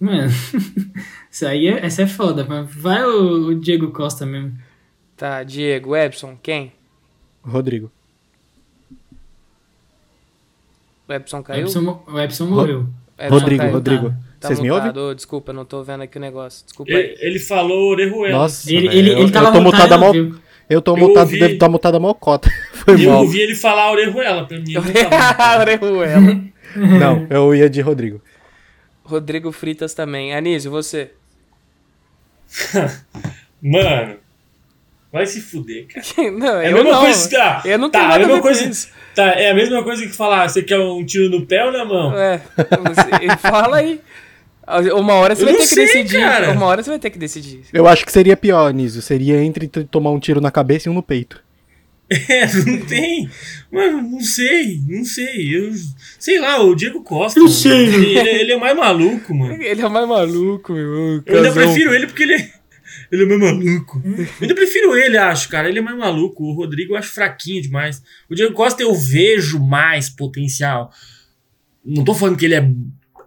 [0.00, 0.30] Mano,
[1.30, 4.56] isso aí é, essa é foda, mas vai o, o Diego Costa mesmo.
[5.16, 6.72] Tá, Diego, Epson, quem?
[7.44, 7.90] Rodrigo.
[11.08, 11.62] O Epson O caiu?
[11.66, 12.86] Epson, mo- o Epson morreu.
[13.18, 13.72] Epson Rodrigo, caiu.
[13.74, 14.14] Rodrigo.
[14.40, 14.92] Tá Vocês me ouvem?
[15.14, 16.64] Desculpa, não tô vendo aqui o negócio.
[16.64, 17.16] Desculpa Ele, aí.
[17.20, 18.38] ele falou Orejuela.
[18.38, 20.34] Nossa, Ele, ele, eu, ele tava eu tô mutado, mó, viu?
[20.68, 22.50] Eu tô Eu mutado, ouvi- devo estar mutado a mocota.
[22.74, 23.20] Foi Eu mal.
[23.22, 24.74] ouvi ele falar Orejuela pra mim.
[25.60, 26.51] Orejuela.
[26.76, 28.20] Não, eu ia de Rodrigo.
[29.04, 30.34] Rodrigo Fritas também.
[30.34, 31.10] Anísio, você?
[33.62, 34.16] Mano,
[35.12, 36.04] vai se fuder, cara.
[36.32, 37.00] não, É a eu mesma não.
[37.00, 37.62] coisa que tá.
[37.64, 38.88] Eu não tá, tenho é nada a a mesma coisa.
[39.14, 41.84] Tá, é a mesma coisa que falar, você quer um tiro no pé ou na
[41.84, 42.16] mão?
[42.16, 44.00] É, você- fala aí.
[44.94, 46.20] Uma hora você Eu vai ter que sei, decidir.
[46.20, 46.52] cara.
[46.52, 47.62] Uma hora você vai ter que decidir.
[47.72, 49.02] Eu acho que seria pior, Nísio.
[49.02, 51.42] Seria entre tomar um tiro na cabeça e um no peito.
[52.10, 53.28] É, não tem.
[53.70, 55.56] Mano, não sei, não sei.
[55.56, 55.72] Eu,
[56.18, 57.38] sei lá, o Diego Costa.
[57.38, 57.86] Eu mano, sei.
[57.86, 59.54] Ele, ele é mais maluco, mano.
[59.62, 61.22] Ele é mais maluco, meu.
[61.24, 62.52] Eu ainda prefiro ele porque ele é,
[63.10, 64.02] ele é mais maluco.
[64.04, 65.68] Eu ainda prefiro ele, acho, cara.
[65.68, 66.44] Ele é mais maluco.
[66.44, 68.02] O Rodrigo eu acho fraquinho demais.
[68.28, 70.90] O Diego Costa eu vejo mais potencial.
[71.84, 72.70] Não tô falando que ele é,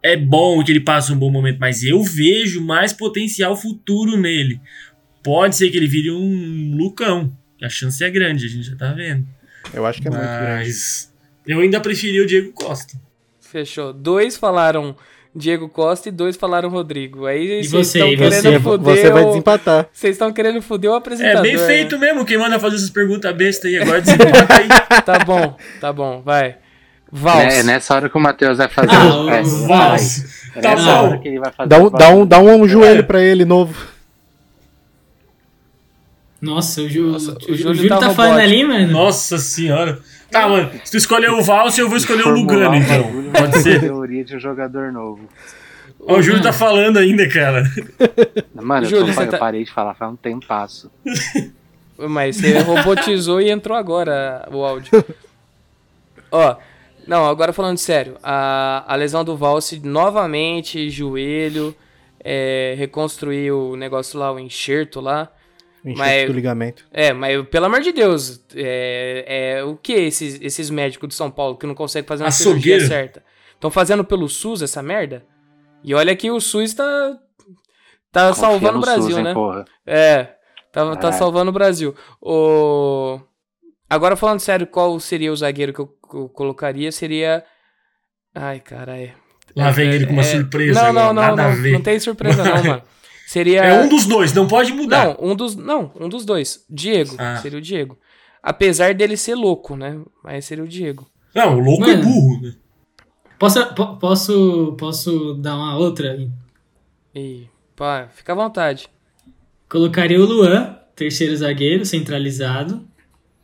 [0.04, 4.16] é bom e que ele passa um bom momento, mas eu vejo mais potencial futuro
[4.16, 4.62] nele.
[5.24, 7.36] Pode ser que ele vire um Lucão.
[7.62, 9.26] A chance é grande, a gente já tá vendo.
[9.74, 10.68] Eu acho que é muito grande.
[10.68, 11.13] Mas
[11.48, 12.94] eu ainda preferi o Diego Costa.
[13.41, 13.94] Fechou.
[13.94, 14.96] Dois falaram
[15.34, 17.26] Diego Costa e dois falaram Rodrigo.
[17.26, 17.98] Aí E vocês você?
[18.00, 18.96] estão E querendo Você, fuder.
[18.98, 19.88] você vai desempatar.
[19.91, 21.41] Vocês estão querendo fuder o É apresentador.
[21.41, 22.26] bem feito mesmo.
[22.26, 25.02] Quem manda fazer essas perguntas bestas aí agora desempata aí.
[25.04, 26.58] Tá bom, tá bom, vai.
[27.12, 27.54] Vals.
[27.54, 30.26] É, é nessa hora que o Matheus vai fazer Ah, o é, Vals.
[30.56, 31.04] É Tá bom.
[31.08, 33.04] hora que ele vai fazer Dá um, dá um, dá um joelho É.
[33.04, 33.95] pra ele novo.
[36.41, 38.54] Nossa, o, Ju, Nossa, o, o Ju- o Júlio Júlio tá tá, falando robótico.
[38.54, 38.91] ali, mano.
[38.91, 40.00] Nossa senhora.
[40.30, 40.69] Tá, mano.
[40.84, 43.32] Se tu escolher o Valse, eu vou escolher o formular Lugano, um então.
[43.41, 43.80] Pode ser.
[43.80, 45.28] teoria de um jogador novo.
[46.08, 47.63] Ó, o Júlio tá falando ainda, cara.
[48.54, 50.91] Mano, eu, Júlio, tô, você eu tá- parei de falar faz um tempasso.
[51.98, 55.04] Mas você robotizou e entrou agora o áudio.
[56.32, 56.56] Ó,
[57.08, 58.17] não, agora falando sério.
[58.21, 61.74] A, a lesão do Valse, novamente, joelho,
[62.24, 65.30] é, reconstruir o negócio lá, o enxerto lá.
[65.86, 66.86] Enxerto Mas- do ligamento.
[66.91, 71.30] É, mas pelo amor de Deus, é, é o que esses, esses médicos de São
[71.30, 72.88] Paulo que não conseguem fazer uma cirurgia Açougueiro.
[72.88, 73.24] certa?
[73.54, 75.24] Estão fazendo pelo SUS essa merda?
[75.84, 77.17] E olha que o SUS tá,
[78.12, 79.34] tá Confia salvando o Brasil, SUS, hein, né?
[79.36, 79.65] porra.
[79.86, 80.24] É,
[80.71, 81.12] tá, tá É.
[81.12, 81.93] salvando o Brasil.
[82.19, 83.19] O...
[83.88, 86.91] Agora falando sério, qual seria o zagueiro que eu, que eu colocaria?
[86.91, 87.43] Seria.
[88.34, 89.13] Ai, caralho.
[89.56, 90.84] Lá vem ele com uma É, surpresa.
[90.84, 91.56] Não, não, não, não.
[91.56, 91.71] ver.
[91.74, 92.82] Não tem surpresa, não, mano.
[93.26, 93.62] Seria.
[93.64, 95.18] É um dos dois, não pode mudar.
[95.20, 95.56] Não, um dos.
[95.56, 96.64] Não, um dos dois.
[96.70, 97.16] Diego.
[97.18, 97.38] Ah.
[97.38, 97.98] Seria o Diego.
[98.42, 100.00] Apesar dele ser louco, né?
[100.24, 101.08] Mas seria o Diego.
[101.34, 102.04] Não, o louco é Mano.
[102.04, 102.42] burro.
[102.42, 102.56] né?
[103.40, 106.18] Posso, po- posso, posso dar uma outra?
[107.14, 107.48] E.
[107.76, 108.88] Pá, fica à vontade.
[109.68, 112.86] Colocaria o Luan, terceiro zagueiro, centralizado.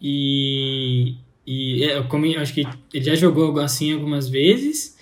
[0.02, 1.16] E.
[1.46, 4.96] E é, como eu acho que ele já jogou algo assim algumas vezes.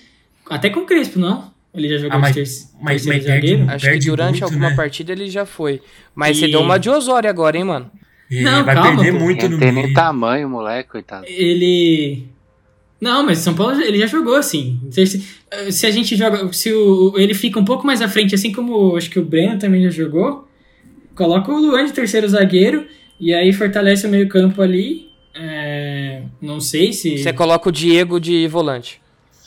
[0.50, 1.54] Até com o Crespo, não?
[1.73, 3.69] Ele já jogou Ah, mas- de ter- mas- terceiro mas perde- zagueiro?
[3.71, 4.75] Acho Perde que durante muito, alguma né?
[4.75, 5.82] partida ele já foi.
[6.15, 7.91] Mas E- você deu uma de Osório agora, hein, mano?
[8.32, 9.19] É, Não, vai calma, perder pô.
[9.23, 9.93] muito Não no tem nem meio.
[9.95, 11.25] tamanho, moleque, coitado.
[11.27, 12.25] Ele.
[13.01, 14.79] Não, mas São Paulo ele já jogou assim.
[14.91, 15.23] Se, se-
[15.71, 16.51] se a gente joga.
[16.51, 19.58] Se o, ele fica um pouco mais à frente, assim como acho que o Breno
[19.58, 20.47] também já jogou,
[21.15, 22.86] coloca o Luan de terceiro zagueiro
[23.19, 25.08] e aí fortalece o meio-campo ali.
[25.34, 27.17] É, não sei se.
[27.17, 28.99] Você coloca o Diego de volante.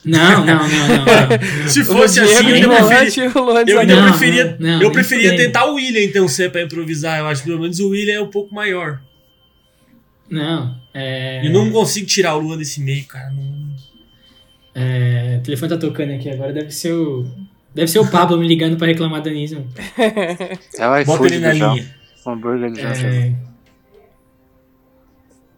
[0.05, 1.69] Não, não, não, não.
[1.69, 3.33] Se fosse o assim, Diego eu preferia,
[3.69, 7.21] eu ainda preferia, não, não, eu preferia tentar o William, então, se é pra improvisar.
[7.21, 9.01] Eu acho que pelo menos o William é um pouco maior.
[10.29, 10.77] Não.
[10.93, 13.31] É, E não consigo tirar o Luan desse meio, cara.
[13.31, 13.75] Não...
[14.75, 17.27] é, o telefone tá tocando aqui agora, deve ser o.
[17.75, 19.67] Deve ser o Pablo me ligando pra reclamar da Anísio.
[20.79, 21.95] É o Bota iFood ele na linha.
[22.27, 22.73] Hambúrguer.
[22.79, 23.35] É,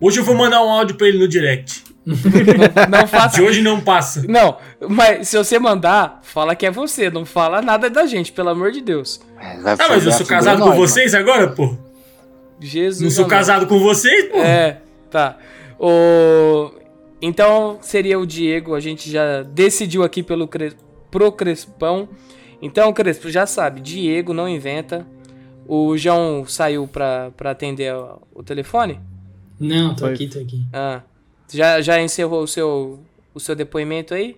[0.00, 1.82] Hoje eu vou mandar um áudio pra ele no direct.
[2.90, 3.36] Não faça.
[3.36, 4.24] De hoje não passa.
[4.28, 8.50] Não, mas se você mandar, fala que é você, não fala nada da gente, pelo
[8.50, 9.20] amor de Deus.
[9.40, 11.74] É, vai Ah, mas eu sou a casado com nós, vocês agora, pô?
[12.60, 13.00] Jesus.
[13.00, 13.38] Não sou amado.
[13.38, 14.38] casado com vocês, pô?
[14.38, 15.38] É, tá.
[15.78, 16.72] O...
[17.22, 20.76] Então seria o Diego, a gente já decidiu aqui pelo Cres...
[21.10, 22.08] pro Crespão.
[22.60, 25.06] Então, Crespo, já sabe, Diego não inventa.
[25.66, 29.00] O João saiu pra, pra atender o, o telefone?
[29.58, 30.14] Não, tô Foi.
[30.14, 30.66] aqui, tô aqui.
[30.72, 31.00] Ah.
[31.54, 33.00] Já, já encerrou o seu,
[33.32, 34.36] o seu depoimento aí?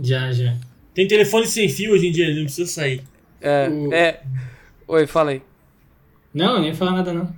[0.00, 0.56] Já, já.
[0.92, 3.02] Tem telefone sem fio hoje em dia, não precisa sair.
[3.40, 3.68] É.
[3.68, 4.20] O- é...
[4.88, 5.42] Oi, fala aí.
[6.34, 7.32] Não, eu nem falar nada não.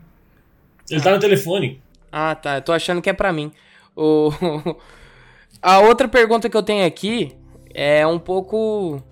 [0.91, 1.81] Ele tá no telefone.
[2.11, 2.57] Ah, tá.
[2.57, 3.53] Eu tô achando que é pra mim.
[3.95, 4.31] O...
[5.63, 7.37] A outra pergunta que eu tenho aqui
[7.75, 9.03] é um pouco.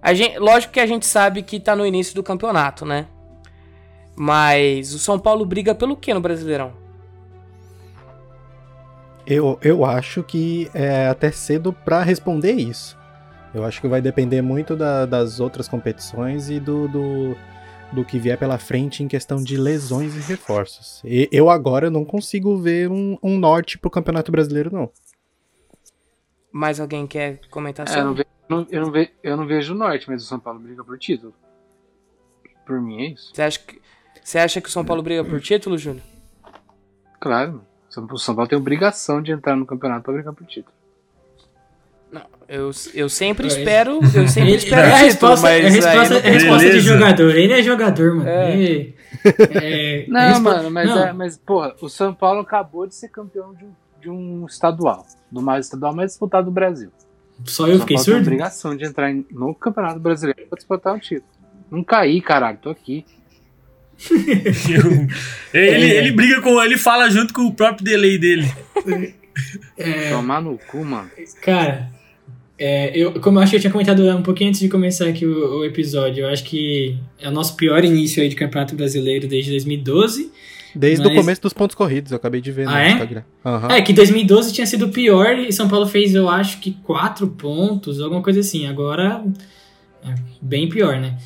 [0.00, 0.38] A gente...
[0.38, 3.06] Lógico que a gente sabe que tá no início do campeonato, né?
[4.16, 6.72] Mas o São Paulo briga pelo que no Brasileirão?
[9.26, 12.98] Eu, eu acho que é até cedo pra responder isso.
[13.54, 17.36] Eu acho que vai depender muito da- das outras competições e do, do,
[17.92, 21.00] do que vier pela frente em questão de lesões e reforços.
[21.04, 24.90] E- eu agora não consigo ver um, um norte pro Campeonato Brasileiro, não.
[26.50, 28.24] Mais alguém quer comentar É, eu, não sobre?
[28.24, 30.82] vejo, não- eu, não ve- eu não vejo o norte, mas o São Paulo briga
[30.82, 31.34] por título.
[32.66, 33.30] Por mim é isso.
[33.34, 33.80] Você acha que...
[34.24, 36.02] Você acha que o São Paulo briga por título, Júnior?
[37.20, 37.64] Claro.
[37.96, 40.74] O São Paulo tem obrigação de entrar no campeonato pra brigar por título.
[42.10, 43.48] Não, eu, eu sempre É.
[43.48, 44.00] espero.
[44.14, 46.32] Eu sempre Ele- espero é a título, resposta, mas é a resposta, aí é a
[46.32, 47.36] resposta de jogador.
[47.36, 48.28] Ele é jogador, mano.
[48.28, 48.52] É.
[48.54, 52.94] Ele- é, Não, respo- mano, mas, não, É, mas, porra, o São Paulo acabou de
[52.94, 55.06] ser campeão de um, de um estadual.
[55.30, 56.90] Do mais estadual mais disputado do Brasil.
[57.46, 58.20] Só eu fiquei Paulo tem surdo?
[58.26, 61.30] obrigação de entrar em- no Campeonato Brasileiro pra disputar um título.
[61.70, 63.04] Não caí, caralho, tô aqui.
[65.52, 65.96] ele, É.
[65.98, 66.60] ele briga com.
[66.62, 68.50] Ele fala junto com o próprio delay dele.
[69.78, 71.10] É, Tomar no cu, mano.
[71.40, 71.90] Cara,
[72.58, 75.26] é, eu, como eu acho que eu tinha comentado um pouquinho antes de começar aqui
[75.26, 79.26] o, o episódio, eu acho que é o nosso pior início aí de Campeonato Brasileiro
[79.26, 80.30] desde 2012.
[80.74, 82.90] Desde Mas- o começo dos pontos corridos, eu acabei de ver no Ah, é?
[82.92, 83.22] Instagram.
[83.44, 83.68] Aham.
[83.72, 88.00] É, que 2012 tinha sido pior e São Paulo fez, eu acho que 4 pontos,
[88.00, 88.66] alguma coisa assim.
[88.66, 89.22] Agora
[90.04, 91.18] é bem pior, né?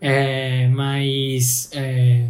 [0.00, 2.26] É, mas é,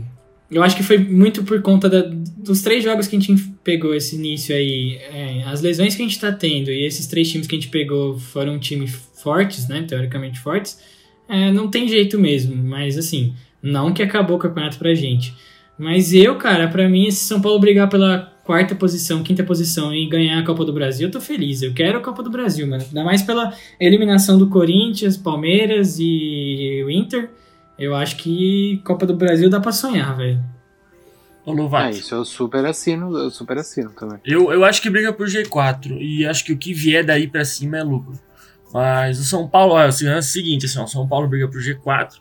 [0.51, 2.03] eu acho que foi muito por conta da-
[2.39, 4.99] dos três jogos que a gente pegou esse início aí.
[5.13, 7.71] é, as lesões que a gente tá tendo e esses três times que a gente
[7.71, 9.83] pegou foram times fortes, né?
[9.83, 10.79] Teoricamente fortes.
[11.29, 15.35] É, não tem jeito mesmo, mas assim, não que acabou o campeonato pra gente.
[15.79, 20.07] Mas eu, cara, pra mim, se São Paulo brigar pela quarta posição, quinta posição e
[20.09, 21.61] ganhar a Copa do Brasil, eu tô feliz.
[21.63, 22.83] Eu quero a Copa do Brasil, mano.
[22.87, 27.29] Ainda mais pela eliminação do Corinthians, Palmeiras e o Inter.
[27.79, 30.41] Eu acho que Copa do Brasil dá pra sonhar, velho.
[31.45, 31.91] Ô, É, Lovato.
[31.97, 34.19] isso eu super assino, eu super assino também.
[34.25, 37.45] Eu, eu acho que briga por G4 e acho que o que vier daí pra
[37.45, 38.19] cima é lucro.
[38.73, 41.47] Mas o São Paulo, ó, assim, é o seguinte, assim, ó, o São Paulo briga
[41.49, 42.15] por G4,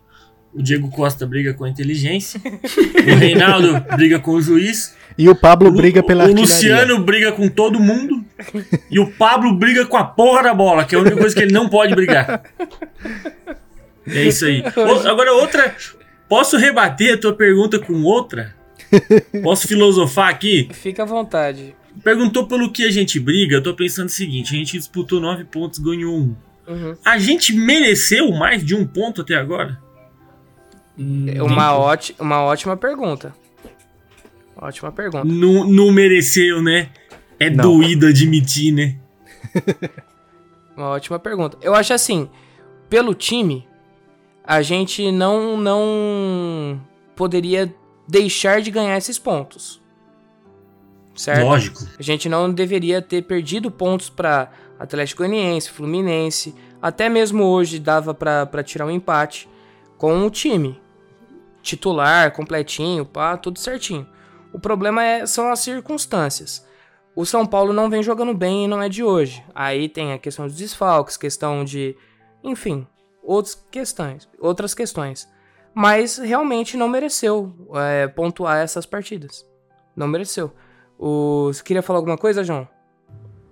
[0.54, 5.36] o Diego Costa briga com a inteligência, o Reinaldo briga com o juiz, E o
[5.36, 6.44] Pablo briga pela o artilharia.
[6.54, 8.24] Luciano briga com todo mundo
[8.92, 11.42] e o Pablo briga com a porra da bola, que é a única coisa que
[11.42, 12.44] ele não pode brigar.
[14.08, 14.62] É isso aí.
[14.62, 15.76] O- agora outra,
[16.30, 18.56] posso rebater a tua pergunta com outra?
[19.42, 20.70] Posso filosofar aqui?
[20.74, 21.76] Fica à vontade.
[22.04, 25.44] Perguntou pelo que a gente briga, eu tô pensando o seguinte: a gente disputou nove
[25.46, 26.36] pontos, ganhou um.
[26.68, 26.96] Uhum.
[27.06, 29.80] A gente mereceu mais de um ponto até agora?
[31.28, 33.34] É uma, óti uma ótima pergunta.
[34.56, 35.26] Ótima pergunta.
[35.26, 36.90] Não, não mereceu, né?
[37.40, 37.64] É Não.
[37.64, 38.96] doído admitir, né?
[40.76, 41.58] Uma ótima pergunta.
[41.62, 42.30] Eu acho assim,
[42.90, 43.68] pelo time,
[44.46, 46.82] a gente não não
[47.16, 47.74] poderia
[48.08, 49.82] deixar de ganhar esses pontos.
[51.16, 51.46] Certo?
[51.46, 51.80] Lógico.
[51.98, 58.14] A gente não deveria ter perdido pontos para Atlético Goianiense, Fluminense, até mesmo hoje dava
[58.14, 59.50] pra tirar um empate
[59.98, 60.80] com o time
[61.66, 64.08] titular, completinho, pá, tudo certinho.
[64.54, 66.66] O problema é, são as circunstâncias.
[67.16, 69.44] O São Paulo não vem jogando bem e não é de hoje.
[69.56, 71.98] Aí tem a questão dos desfalques, questão de,
[72.44, 72.86] enfim,
[73.26, 75.28] outras questões, outras questões.
[75.74, 79.46] Mas realmente não mereceu é, pontuar essas partidas.
[79.96, 80.54] Não mereceu.
[80.98, 81.48] O...
[81.48, 82.68] Você queria falar alguma coisa, João?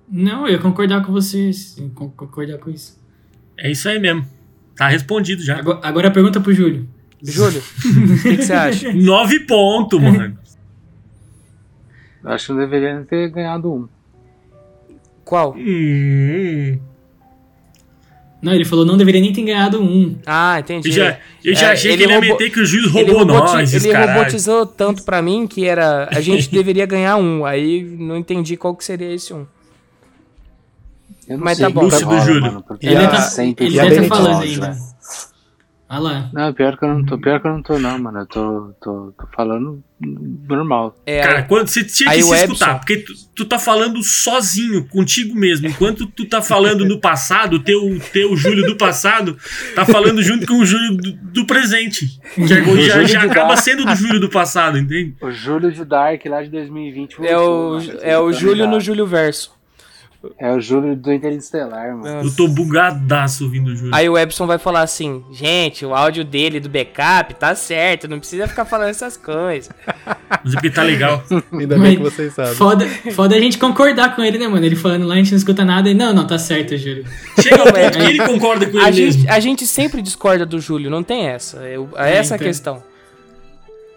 [0.07, 1.75] Não, eu ia concordar com vocês.
[1.93, 3.01] concordar com isso.
[3.57, 4.25] É isso aí mesmo.
[4.75, 5.59] Tá respondido já.
[5.59, 6.88] Agora, agora a pergunta pro Júlio.
[7.21, 7.62] Júlio,
[8.19, 8.93] o que, que você acha?
[8.93, 10.38] Nove pontos, mano.
[12.23, 13.88] Eu acho que não deveria ter ganhado um.
[15.23, 15.55] Qual?
[15.57, 16.79] Hum.
[18.43, 20.17] Não, ele falou não deveria nem ter ganhado um.
[20.25, 20.89] Ah, entendi.
[20.89, 22.84] Eu já, eu já É, achei ele que ele ia roubou- meter que o juiz
[22.93, 24.13] Ele, roubou roboti- nós, ele caralho.
[24.19, 26.10] robotizou tanto pra mim que era.
[26.12, 27.45] A gente deveria ganhar um.
[27.45, 29.45] Aí não entendi qual que seria esse um.
[31.27, 31.79] Eu não Mas sei tá bom.
[31.82, 32.41] que Lúcido rola, Júlio.
[32.41, 34.77] mano, Ele eu tá- sempre ele deve tá nervoso, falando ainda.
[35.99, 36.29] Lá.
[36.34, 38.19] Não, pior que eu não tô, pior que eu não tô não, mano.
[38.19, 39.84] Eu tô, tô, tô falando
[40.47, 40.95] normal.
[41.06, 44.86] É, Cara, quando você tinha que se o escutar, porque tu, tu tá falando sozinho,
[44.88, 45.67] contigo mesmo.
[45.67, 49.38] Enquanto tu tá falando no passado, o teu, teu Júlio do passado
[49.75, 52.19] tá falando junto com o Júlio do, do presente.
[52.36, 55.15] Que agora já, já de acaba sendo do Júlio do passado, entende?
[55.21, 57.99] O Júlio de Dark lá de 2020 é o, mano.
[58.01, 58.79] é o Júlio no.
[58.79, 59.52] Júlio Verso.
[60.39, 62.27] É o Júlio do Interestelar, mano.
[62.27, 63.93] Eu tô bugadaço ouvindo o Júlio.
[63.93, 68.19] Aí o Epson vai falar assim: gente, o áudio dele do backup tá certo, não
[68.19, 69.69] precisa ficar falando essas coisas.
[70.43, 71.21] Mas é porque tá legal.
[71.51, 72.53] Ainda bem Mas que vocês sabem.
[72.53, 74.65] Foda, foda a gente concordar com ele, né, mano?
[74.65, 77.05] Ele falando lá, a gente não escuta nada e não, não, tá certo, Júlio.
[77.41, 79.21] Chega ao ponto que ele concorda com A ele mesmo.
[79.21, 81.57] gente, a gente sempre discorda do Júlio, não tem essa.
[81.57, 82.47] Eu, é essa a então.
[82.47, 82.83] questão.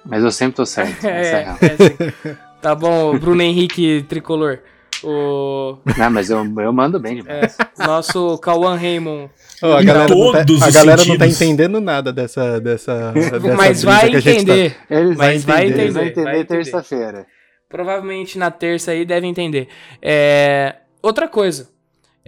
[0.05, 1.03] Mas eu sempre tô certo.
[1.07, 2.37] é a É, é assim.
[2.61, 4.59] Tá bom, Bruno Henrique Tricolor.
[5.05, 7.57] O Não, mas eu, eu mando bem demais.
[7.79, 9.31] é, nosso Cauã Raymond.
[9.63, 13.83] Ó, a galera, não tá, a galera não tá entendendo nada dessa, dessa, dessa Mas
[13.83, 14.77] vai que tá- entender.
[14.91, 16.45] Eles, Mas vai eles vão entender, entender vai entender.
[16.47, 17.27] terça-feira.
[17.69, 19.69] Provavelmente na terça aí deve entender.
[20.01, 21.69] É, outra coisa.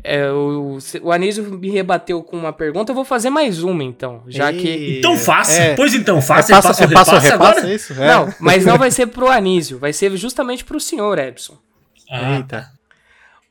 [0.05, 4.23] É, o, o Anísio me rebateu com uma pergunta, eu vou fazer mais uma então.
[4.29, 4.69] Já que.
[4.69, 5.61] Ei, Então faça.
[5.61, 5.75] É.
[5.75, 7.69] Pois então, É faça, é passa ou repassa repassa, agora.
[7.69, 7.93] é isso?
[7.95, 8.07] É.
[8.07, 11.59] Não, mas não vai ser pro Anísio, vai ser justamente pro senhor, Edson.
[12.09, 12.71] Ah, Eita.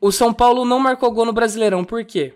[0.00, 2.34] O São Paulo não marcou gol no Brasileirão, por quê?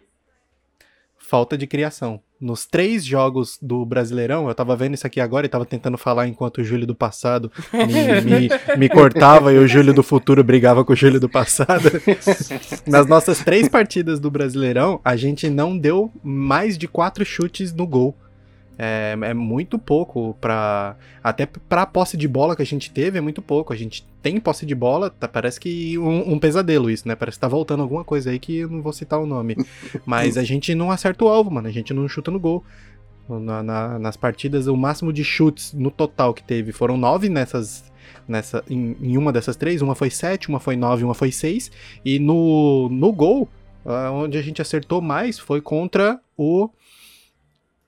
[1.19, 2.21] Falta de criação.
[2.41, 6.27] Nos três jogos do Brasileirão, eu tava vendo isso aqui agora e tava tentando falar
[6.27, 10.85] enquanto o Júlio do passado me, me, me cortava e o Júlio do futuro brigava
[10.85, 11.89] com o Júlio do passado.
[12.85, 17.87] Nas nossas três partidas do Brasileirão, a gente não deu mais de quatro chutes no
[17.87, 18.17] gol.
[18.77, 20.97] É, é muito pouco pra.
[21.23, 23.73] Até pra posse de bola que a gente teve, é muito pouco.
[23.73, 27.14] A gente tem posse de bola, tá- parece que um, um pesadelo isso, né?
[27.16, 29.57] Parece que tá voltando alguma coisa aí que eu não vou citar o nome.
[30.07, 31.66] Mas a gente não acerta o alvo, mano.
[31.68, 32.64] A gente não chuta no gol.
[33.29, 37.85] Na- na- nas partidas, o máximo de chutes no total que teve foram nove nessas,
[38.29, 39.81] nessa, em, em uma dessas três.
[39.83, 41.70] Uma foi 7, uma foi 9, uma foi 6.
[42.05, 43.49] E no, no gol,
[43.87, 46.68] ah, onde a gente acertou mais foi contra o.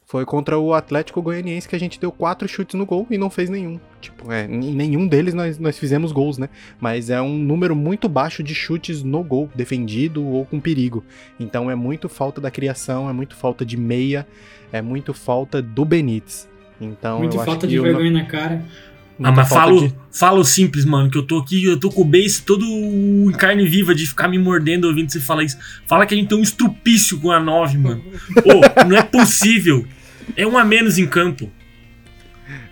[0.06, 3.30] Foi contra o Atlético Goianiense que a gente deu quatro chutes no gol e não
[3.30, 3.80] fez nenhum.
[4.00, 6.48] Tipo, é, em nenhum deles nós, nós fizemos gols, né?
[6.78, 11.02] Mas é um número muito baixo de chutes no gol, defendido ou com perigo.
[11.40, 14.26] Então é muito falta da criação, é muito falta de meia,
[14.70, 16.48] é muito falta do Benítez.
[16.80, 18.62] Então, Muito falta de eu não- vergonha na cara.
[19.22, 22.04] Ah, mas falo, de- falo simples, mano, que eu tô aqui, eu tô com o
[22.04, 25.56] beijo todo em carne viva de ficar me mordendo ouvindo você falar isso.
[25.86, 28.02] Fala que a gente tem um estrupício com a 9, mano.
[28.44, 29.86] Ô, não é possível.
[30.36, 31.50] É um a menos em campo.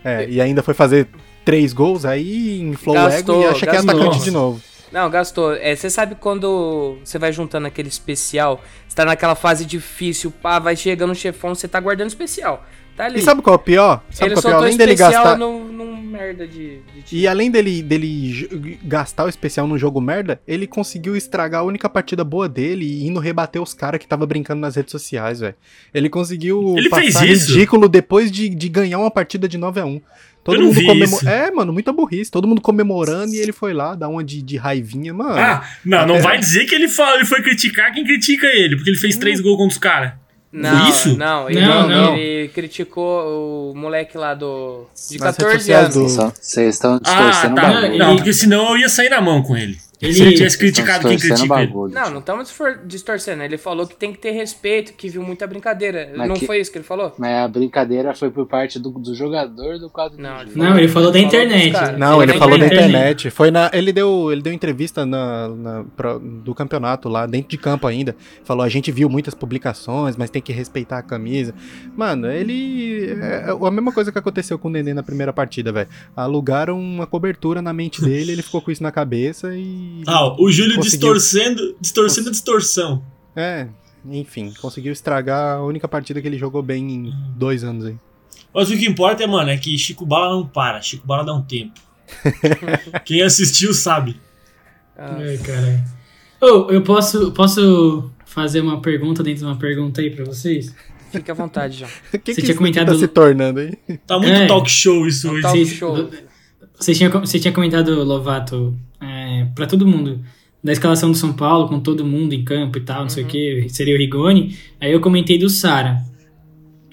[0.05, 1.07] É, e ainda foi fazer
[1.45, 4.24] três gols, aí o Gastou, ego e acha que é atacante Nossa.
[4.24, 4.61] de novo.
[4.93, 5.55] Não, gastou.
[5.55, 10.59] É, você sabe quando você vai juntando aquele especial, você tá naquela fase difícil, pá,
[10.59, 12.64] vai chegando o chefão, você tá guardando especial.
[12.97, 13.20] Tá ali.
[13.20, 14.05] E sabe qual é o pior?
[14.11, 14.43] Sabe Ele qual é o pior?
[14.43, 15.38] soltou Além dele especial gastar.
[15.38, 17.16] num, num merda de, de.
[17.16, 21.88] E além dele, dele gastar o especial num jogo merda, ele conseguiu estragar a única
[21.88, 25.55] partida boa dele e indo rebater os caras que tava brincando nas redes sociais, velho.
[25.95, 27.53] Ele conseguiu Ele fez passar isso?
[27.53, 30.01] ridículo depois de, de ganhar uma partida de 9 a 1
[30.45, 31.16] Todo Eu não mundo vi comemorando.
[31.16, 31.28] isso.
[31.28, 32.30] É, mano, muita burrice.
[32.30, 35.38] Todo mundo comemorando e ele foi lá dar uma de, de raivinha, mano.
[35.38, 36.20] Ah, não, não É.
[36.20, 39.40] vai dizer que ele, fala, ele foi criticar quem critica ele, porque ele fez três
[39.40, 40.12] gols contra os caras.
[40.53, 41.16] Não, isso?
[41.16, 42.16] Não, ele, Não, não.
[42.16, 44.86] ele criticou o moleque lá do.
[45.11, 46.36] de Nas redes 14 sociais anos.
[46.38, 47.88] Vocês estão Ah, distorcendo o tá.
[47.88, 49.78] Não, porque senão eu ia sair na mão com ele.
[50.03, 51.49] Ele- tivesse Vocês estão criticado quem critica ele.
[51.49, 51.95] bagulho.
[51.95, 52.53] Não, não estamos
[52.85, 53.43] distorcendo.
[53.43, 56.11] Ele falou que tem que ter respeito, que viu muita brincadeira.
[56.17, 57.13] Mas não que- foi isso que ele falou?
[57.19, 60.53] Mas a brincadeira foi por parte do, do jogador do quadro Não, do ele.
[60.57, 61.73] Não, ele falou da internet.
[61.99, 63.31] Não, ele Ele falou da na internet.
[63.31, 67.57] Foi na, ele deu, ele deu entrevista na, na- pra- do campeonato lá, dentro de
[67.59, 68.17] campo ainda.
[68.45, 71.55] Falou: a gente viu muitas publicações, mas tem que respeitar a camisa.
[71.97, 73.13] Mano, ele.
[73.21, 75.89] É a mesma coisa que aconteceu com o Nenê na primeira partida, velho.
[76.17, 79.91] Alugaram uma cobertura na mente dele, ele ficou com isso na cabeça e.
[80.07, 80.82] Ah, o Júlio Conseguiu.
[81.14, 83.03] distorcendo, distorcendo a distorção.
[83.36, 83.68] É,
[84.05, 87.97] enfim, conseguiu estragar a única partida que ele jogou bem em dois anos aí.
[88.55, 90.80] Mas o que importa é, mano, é que Chico Bala não para.
[90.82, 91.72] Chico Bala dá um tempo.
[93.05, 94.16] Quem assistiu sabe.
[94.97, 95.82] Ah, Ai, caralho.
[96.40, 100.74] Ô, eu posso, posso fazer uma pergunta dentro de uma pergunta aí pra vocês?
[101.11, 101.90] fique à vontade, João.
[102.12, 103.76] O que, que Você tinha isso aqui comentado- tá se tornando aí?
[104.07, 104.47] Tá muito É.
[104.47, 105.43] talk show isso Um hoje.
[105.43, 106.11] talk show.
[106.78, 108.76] Você tinha, você tinha comentado, Lovato,
[109.41, 110.20] é, pra todo mundo,
[110.62, 113.26] da escalação do São Paulo, com todo mundo em campo e tal, não sei o
[113.26, 114.57] que, seria o Rigoni.
[114.80, 116.01] Aí eu comentei do Sara.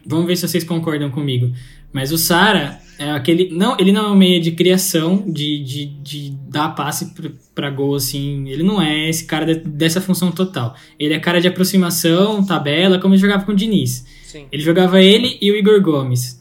[0.06, 1.52] Vamos ver se vocês concordam comigo.
[1.94, 3.50] Mas o Sara é aquele.
[3.52, 7.70] Não, ele não é um meia de criação, de, de, de dar passe pra, pra
[7.70, 8.48] gol, assim.
[8.50, 10.76] Ele não é esse cara de- dessa função total.
[11.00, 14.06] Ele é cara de aproximação, tabela, como ele jogava com o Diniz.
[14.24, 14.46] Sim.
[14.52, 16.39] Ele jogava ele e o Igor Gomes.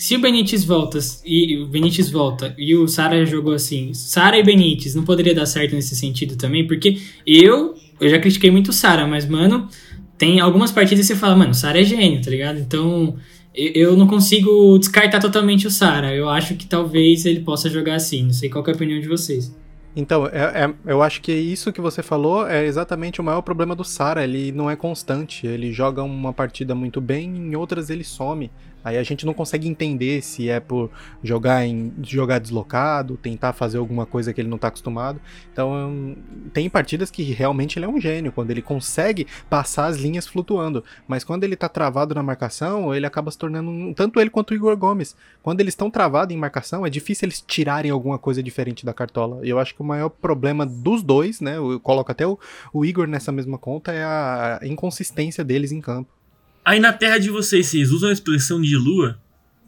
[0.00, 4.42] Se o Benítez volta e o Benítez volta e o Sara jogou assim, Sara e
[4.42, 8.72] Benítez não poderia dar certo nesse sentido também, porque eu eu já critiquei muito o
[8.72, 9.68] Sara, mas mano,
[10.16, 12.58] tem algumas partidas que você fala, mano, o Sara é gênio, tá ligado?
[12.58, 13.14] Então,
[13.54, 16.14] eu, não consigo descartar totalmente o Sara.
[16.14, 18.22] Eu acho que talvez ele possa jogar assim.
[18.22, 19.54] Não sei qual é a opinião de vocês.
[19.94, 23.76] Então, é- é- eu acho que isso que você falou é exatamente o maior problema
[23.76, 24.24] do Sara.
[24.24, 25.46] Ele não é constante.
[25.46, 28.50] Ele joga uma partida muito bem, em outras ele some.
[28.84, 30.90] Aí a gente não consegue entender se é por
[31.22, 35.20] jogar em jogar deslocado, tentar fazer alguma coisa que ele não tá acostumado.
[35.52, 36.16] Então, hum,
[36.52, 40.84] tem partidas que realmente ele é um gênio, quando ele consegue passar as linhas flutuando.
[41.06, 44.52] Mas quando ele tá travado na marcação, ele acaba se tornando um, tanto ele quanto
[44.52, 45.16] o Igor Gomes.
[45.42, 49.40] Quando eles estão travados em marcação, é difícil eles tirarem alguma coisa diferente da cartola.
[49.42, 51.56] Eu acho que o maior problema dos dois, né?
[51.56, 52.38] Eu coloco até o,
[52.72, 56.19] o Igor nessa mesma conta, é a inconsistência deles em campo.
[56.64, 59.18] Aí na terra de vocês, vocês usam a expressão de lua?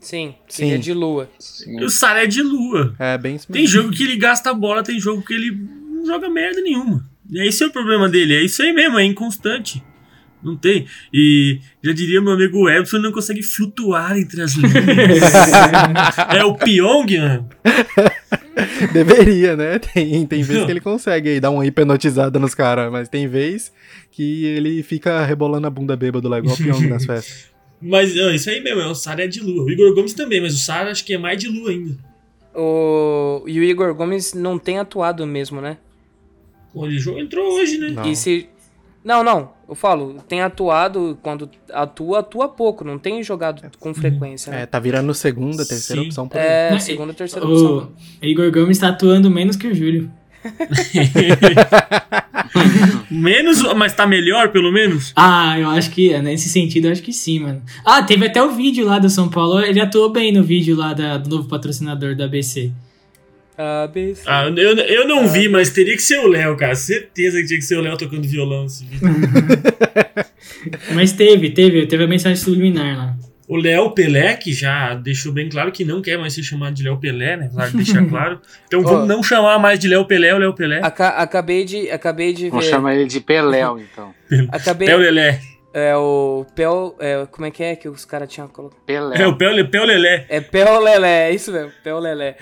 [0.01, 0.65] Sim, Sim.
[0.65, 1.31] seria de lua.
[1.39, 1.81] Sim.
[1.81, 2.95] E o Sara é de lua.
[2.99, 6.05] É bem isso Tem jogo que ele gasta a bola, tem jogo que ele não
[6.05, 7.09] joga merda nenhuma.
[7.31, 9.83] E esse é o problema dele, é isso aí mesmo, é inconstante.
[10.43, 10.87] Não tem.
[11.15, 14.75] E já diria meu amigo Ebson, não consegue flutuar entre as linhas.
[16.35, 17.49] é o Pyong, mano.
[18.93, 19.79] Deveria, né?
[19.79, 23.73] Tem, tem vez que ele consegue aí dar uma hipnotizada nos caras, mas tem vez
[24.11, 27.53] que ele fica rebolando a bunda bêbado lá, igual o Pyong nas festas.
[27.85, 29.65] Mas ó, isso aí mesmo, é, o Sara é de lua.
[29.65, 31.99] O Igor Gomes também, mas o Sara acho que é mais de lua ainda.
[32.55, 33.43] O...
[33.45, 35.79] E o Igor Gomes não tem atuado mesmo, né?
[36.75, 37.91] Ele entrou hoje, né?
[37.91, 38.11] Não.
[38.11, 38.49] E se.
[39.05, 39.51] Não, não.
[39.69, 44.67] Eu falo, tem atuado, quando atua, atua pouco, não tem jogado com frequência, É, né?
[44.67, 46.07] tá virando segunda, terceira Sim.
[46.09, 46.47] opção por aí.
[46.47, 47.91] É, Não, segunda, terceira opção.
[48.23, 50.11] O Igor Gomes tá atuando menos que o Júlio.
[53.11, 55.13] Menos, mas tá melhor, pelo menos?
[55.17, 57.63] Ah, eu acho que, nesse sentido, eu acho que sim, mano.
[57.85, 60.93] Ah, teve até o vídeo lá do São Paulo, ele atuou bem no vídeo lá
[60.93, 62.73] da- do novo patrocinador da ABC.
[63.59, 64.23] ABC.
[64.27, 66.75] Ah, eu, eu não vi, mas teria que ser o Léo, cara.
[66.75, 69.09] Certeza que tinha que ser o Léo tocando violão nesse vídeo.
[70.95, 73.17] Mas teve, teve, teve a mensagem subliminar lá.
[73.49, 76.83] O Léo Pelé, que já deixou bem claro que não quer mais ser chamado de
[76.85, 77.51] Léo Pelé, né?
[77.53, 78.41] Claro, deixar claro.
[78.67, 79.07] Então vamos Ó.
[79.07, 80.81] não chamar mais de Léo Pelé ou Léo Pelé.
[80.83, 82.71] Aca- acabei de, acabei de Vamos ver.
[82.71, 84.15] chamar ele de Peléu, então.
[84.51, 84.89] Acabei.
[84.89, 85.41] Pé o Lelé.
[85.75, 86.95] É o Pel.
[86.99, 88.79] É, como é que é que os caras tinham colocado?
[88.87, 89.29] É, Peléu.
[89.31, 90.27] o Pé o Lelé.
[90.29, 92.37] É Pel Lelé, é isso mesmo, Pel Lelé.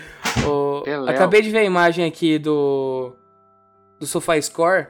[0.46, 1.08] O- Peléu.
[1.08, 3.14] Acabei de ver a imagem aqui do.
[4.00, 4.86] Do SofaScore.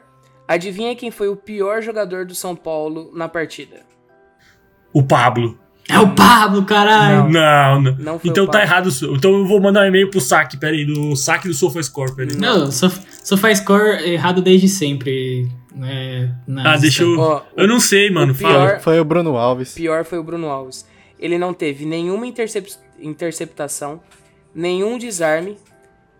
[0.49, 3.80] Adivinha quem foi o pior jogador do São Paulo na partida?
[4.93, 5.59] O Pablo.
[5.91, 7.28] É o Pablo, caralho!
[7.30, 7.97] Não, não.
[7.99, 8.88] Não foi então o tá errado.
[9.16, 12.36] Então eu vou mandar um e-mail pro saque, peraí, do saque do SofaScore, peraí.
[12.36, 12.91] Não, só,
[13.22, 15.49] só faz score errado desde sempre.
[15.74, 16.34] Né,
[16.64, 17.18] Ah, deixa eu.
[17.18, 18.32] Ó, Eu não sei, mano.
[18.32, 18.66] o Fala.
[18.70, 19.72] pior- Foi o Bruno Alves.
[19.74, 20.84] pior foi o Bruno Alves.
[21.18, 22.68] Ele não teve nenhuma intercep-
[23.01, 24.01] interceptação,
[24.55, 25.57] nenhum desarme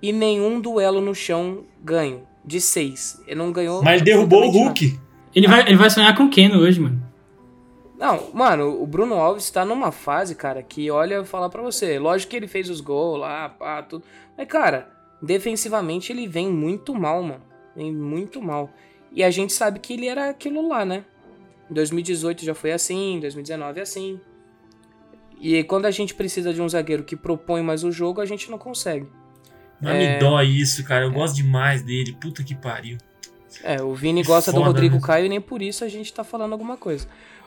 [0.03, 2.23] e nenhum duelo no chão ganho.
[2.45, 3.21] De seis.
[3.27, 3.83] Ele não ganhou.
[3.83, 4.99] Mas ele derrubou o Hulk.
[5.35, 7.03] Ele vai, ele vai sonhar com o Keno hoje, mano.
[8.01, 11.61] Não, mano, o Bruno Alves tá numa fase, cara, que olha, eu vou falar pra
[11.61, 11.99] você.
[11.99, 14.03] Lógico que ele fez os gols lá, pá, tudo.
[14.39, 14.91] Mas, cara,
[15.21, 17.43] defensivamente ele vem muito mal, mano.
[17.77, 18.71] Vem muito mal.
[19.13, 21.05] E a gente sabe que ele era aquilo lá, né?
[21.71, 24.19] Em 2018 já foi assim, em 2019 é assim.
[25.39, 28.51] E quando a gente precisa de um zagueiro que propõe mais o jogo, a gente
[28.51, 29.07] não consegue.
[29.79, 30.15] Mas É.
[30.15, 31.05] me dói isso, cara.
[31.05, 32.17] Eu gosto demais dele.
[32.19, 32.97] Puta que pariu.
[33.63, 35.01] É, o Vini gosta do Foda, Rodrigo né?
[35.03, 37.07] Caio e nem por isso a gente tá falando alguma coisa.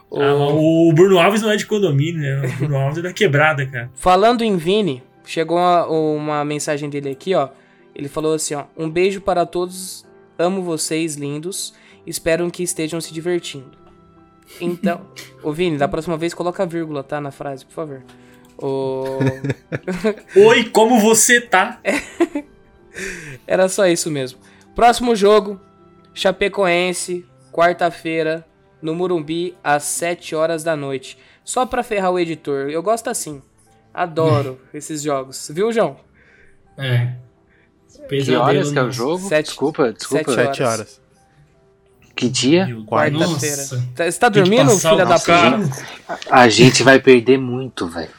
[0.09, 2.47] O- Ah, o Bruno Alves não é de condomínio, né?
[2.47, 3.89] O Bruno Alves é da quebrada, cara.
[3.95, 7.49] Falando em Vini, chegou uma, uma mensagem dele aqui, ó.
[7.95, 10.05] Ele falou assim, ó: "Um beijo para todos,
[10.37, 11.73] amo vocês, lindos.
[12.05, 13.71] Espero que estejam se divertindo."
[14.61, 15.01] Então,
[15.41, 18.01] ô Vini, da próxima vez coloca vírgula, tá, na frase, por favor.
[18.57, 19.17] O...
[20.47, 21.79] Oi, como você tá?
[23.47, 24.39] Era só isso mesmo.
[24.75, 25.59] Próximo jogo,
[26.13, 28.45] Chapecoense, quarta-feira,
[28.83, 31.17] no Murumbi, às 7 horas da noite.
[31.43, 32.69] Só pra ferrar o editor.
[32.69, 33.41] Eu gosto assim.
[33.93, 35.49] Adoro esses jogos.
[35.51, 35.97] Viu, João?
[36.77, 37.13] É.
[38.09, 39.27] Que horas que é o jogo?
[39.29, 40.33] Sete- desculpa, desculpa.
[40.33, 41.01] sete Sete horas.
[42.15, 42.67] Que dia?
[42.85, 43.63] Quarta-feira.
[43.95, 45.59] Tá- Você tá Tem dormindo, filha da puta?
[46.29, 48.09] A gente vai perder muito, velho.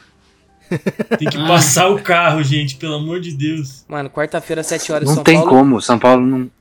[1.17, 1.47] Tem que Ah.
[1.47, 3.85] passar o carro, gente, pelo amor de Deus.
[3.87, 5.49] Mano, quarta-feira, 7 horas, Não São tem Paulo.
[5.49, 5.81] como.
[5.81, 6.51] São Paulo não.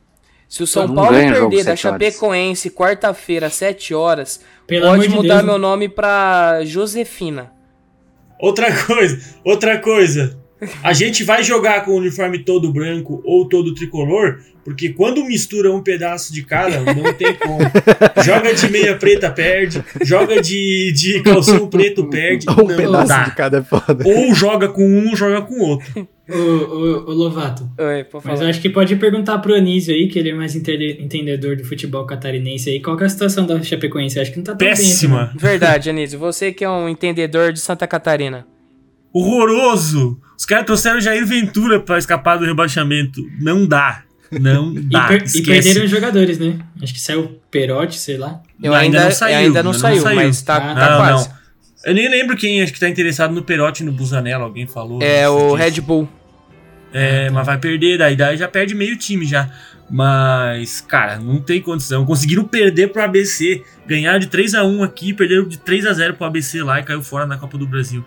[0.49, 1.76] Se o São Paulo perder da.
[1.76, 7.53] Chapecoense, quarta-feira, 7 horas, Pelo pode de mudar Deus, meu nome pra Josefina.
[8.38, 10.38] Outra coisa, outra coisa.
[10.82, 15.70] A gente vai jogar com o uniforme todo branco ou todo tricolor, porque quando mistura
[15.70, 17.59] um pedaço de cada, não tem como.
[18.24, 19.84] Joga de meia preta, perde.
[20.03, 22.47] Joga de, de calção preto, perde.
[22.55, 23.24] Um não pedaço dá.
[23.24, 24.05] de cada é foda.
[24.07, 26.09] Ou joga com um, joga com outro.
[26.29, 27.68] Ô, ô, ô, Lovato.
[27.79, 28.49] Oi, por Mas eu favor.
[28.51, 32.07] acho que pode perguntar pro Anísio aí, que ele é mais entende- entendedor do futebol
[32.07, 34.16] catarinense aí, qual que é a situação da Chapecoense?
[34.16, 34.68] Eu acho que não tá tão bem.
[34.75, 35.31] Péssima.
[35.37, 36.18] Verdade, Anísio.
[36.18, 38.47] Você que é um entendedor de Santa Catarina.
[39.12, 40.18] Horroroso.
[40.39, 43.20] Os caras trouxeram Jair Ventura pra escapar do rebaixamento.
[43.41, 44.03] Não dá.
[44.33, 45.07] Não E, dá.
[45.07, 46.59] per- e perderam os jogadores, né?
[46.83, 48.41] Acho que saiu o Perotti, sei lá.
[48.61, 50.16] Eu Não, ainda, ainda não saiu, ainda não ainda não saiu, saiu.
[50.16, 51.29] mas tá, Ah, tá não, quase.
[51.29, 51.35] não.
[51.85, 55.03] Eu nem lembro quem acho que tá interessado no Perotti e no Busanello, alguém falou.
[55.03, 55.55] É o.
[55.55, 56.09] Red Bull.
[56.93, 59.51] É, mas vai perder, daí, daí já perde meio time já.
[59.91, 62.07] Mas, cara, não tem condição.
[62.07, 66.14] Conseguiram perder pro ABC, ganhar de 3 a 1 aqui, perderam de 3 a 0
[66.14, 68.05] pro ABC lá e caiu fora na Copa do Brasil.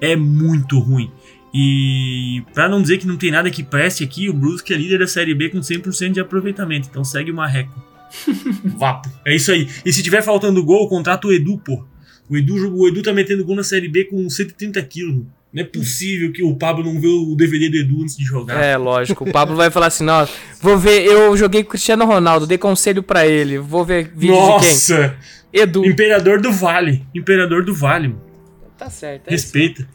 [0.00, 1.10] É muito ruim.
[1.52, 4.98] E pra não dizer que não tem nada que preste aqui, o Brusque é líder
[4.98, 6.88] da Série B com 100% de aproveitamento.
[6.90, 7.82] Então segue o Marreco.
[8.76, 9.10] Vapo.
[9.24, 9.66] É isso aí.
[9.84, 11.84] E se tiver faltando gol, contrata o Edu, pô.
[12.28, 15.24] O Edu, o Edu tá metendo gol na Série B com 130 quilos.
[15.52, 18.62] Não é possível que o Pablo não vê o DVD do Edu antes de jogar.
[18.62, 19.24] É, lógico.
[19.24, 20.28] O Pablo vai falar assim: não,
[20.60, 21.06] vou ver.
[21.06, 23.58] Eu joguei com o Cristiano Ronaldo, dei conselho pra ele.
[23.58, 25.16] Vou ver vídeo de Nossa!
[25.52, 25.62] quem?
[25.62, 25.86] Edu.
[25.86, 27.06] Imperador do Vale.
[27.14, 28.08] Imperador do Vale.
[28.08, 28.20] mano.
[28.76, 29.28] Tá certo.
[29.28, 29.44] É isso.
[29.46, 29.88] Respeita.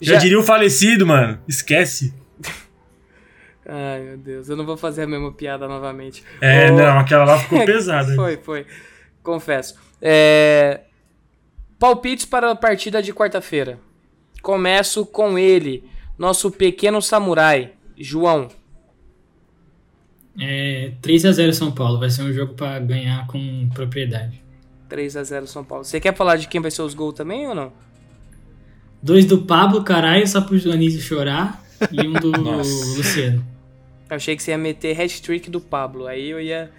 [0.00, 0.14] Já...
[0.14, 1.40] Já- diria o falecido, mano.
[1.48, 2.14] Esquece.
[3.66, 4.48] Ai, meu Deus.
[4.48, 6.22] Eu não vou fazer a mesma piada novamente.
[6.40, 8.14] É, Ô, não, aquela lá ficou pesada.
[8.14, 8.66] Foi, foi.
[9.22, 9.74] Confesso.
[10.00, 10.82] É...
[11.78, 13.78] Palpites para a partida de quarta-feira.
[14.42, 15.84] Começo com ele,
[16.18, 18.48] nosso pequeno samurai, João.
[20.40, 24.48] É 3x0 São Paulo, vai ser um jogo pra ganhar com propriedade.
[24.88, 25.84] 3 a 0 São Paulo.
[25.84, 27.72] Você quer falar de quem vai ser os gols também ou não?
[29.02, 31.62] Dois do Pablo, caralho, só pro Anísio chorar.
[31.92, 32.32] E um do.
[32.96, 33.44] Luciano.
[34.10, 36.06] Eu achei que você ia meter hat-trick do Pablo.
[36.06, 36.70] Aí eu ia.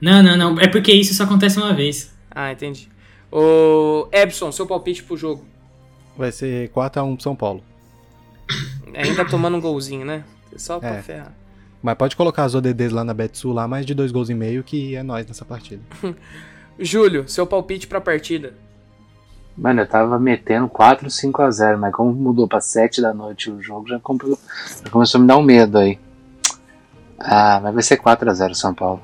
[0.00, 0.60] Não, não, não.
[0.60, 2.14] É porque isso só acontece uma vez.
[2.30, 2.88] Ah, entendi.
[3.36, 5.44] O Ebson, seu palpite pro jogo.
[6.16, 7.64] Vai ser 4x1 pro São Paulo.
[8.94, 10.22] Ainda tomando um golzinho, né?
[10.56, 11.02] Só pra É.
[11.02, 11.34] ferrar.
[11.82, 14.62] Mas pode colocar as ODDs lá na Betsu, lá mais de dois gols e meio,
[14.62, 15.82] que é nós nessa partida.
[16.78, 18.54] Júlio, seu palpite pra partida.
[19.56, 23.50] Mano, eu tava metendo 4, 5 a 0 mas como mudou pra 7 da noite
[23.50, 24.38] o jogo, já, comprou,
[24.84, 25.98] já começou a me dar um medo aí.
[27.18, 29.02] Ah, mas vai ser 4 a 0 São Paulo.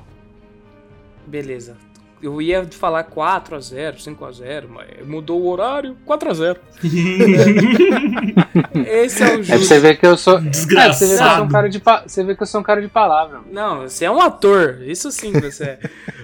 [1.27, 1.75] Beleza.
[2.21, 6.57] Eu ia falar 4x0, 5x0, mas mudou o horário, 4x0.
[8.85, 9.59] Esse é o É pra Júlio.
[9.65, 10.37] você ver que eu sou.
[10.37, 11.09] É, pra você ver que eu sou um
[11.47, 11.51] Desgraçado.
[11.51, 12.03] cara de, pa...
[12.05, 13.39] você vê que eu sou um cara de palavra.
[13.39, 13.47] mano.
[13.51, 14.81] Não, você é um ator.
[14.85, 15.79] Isso sim você é.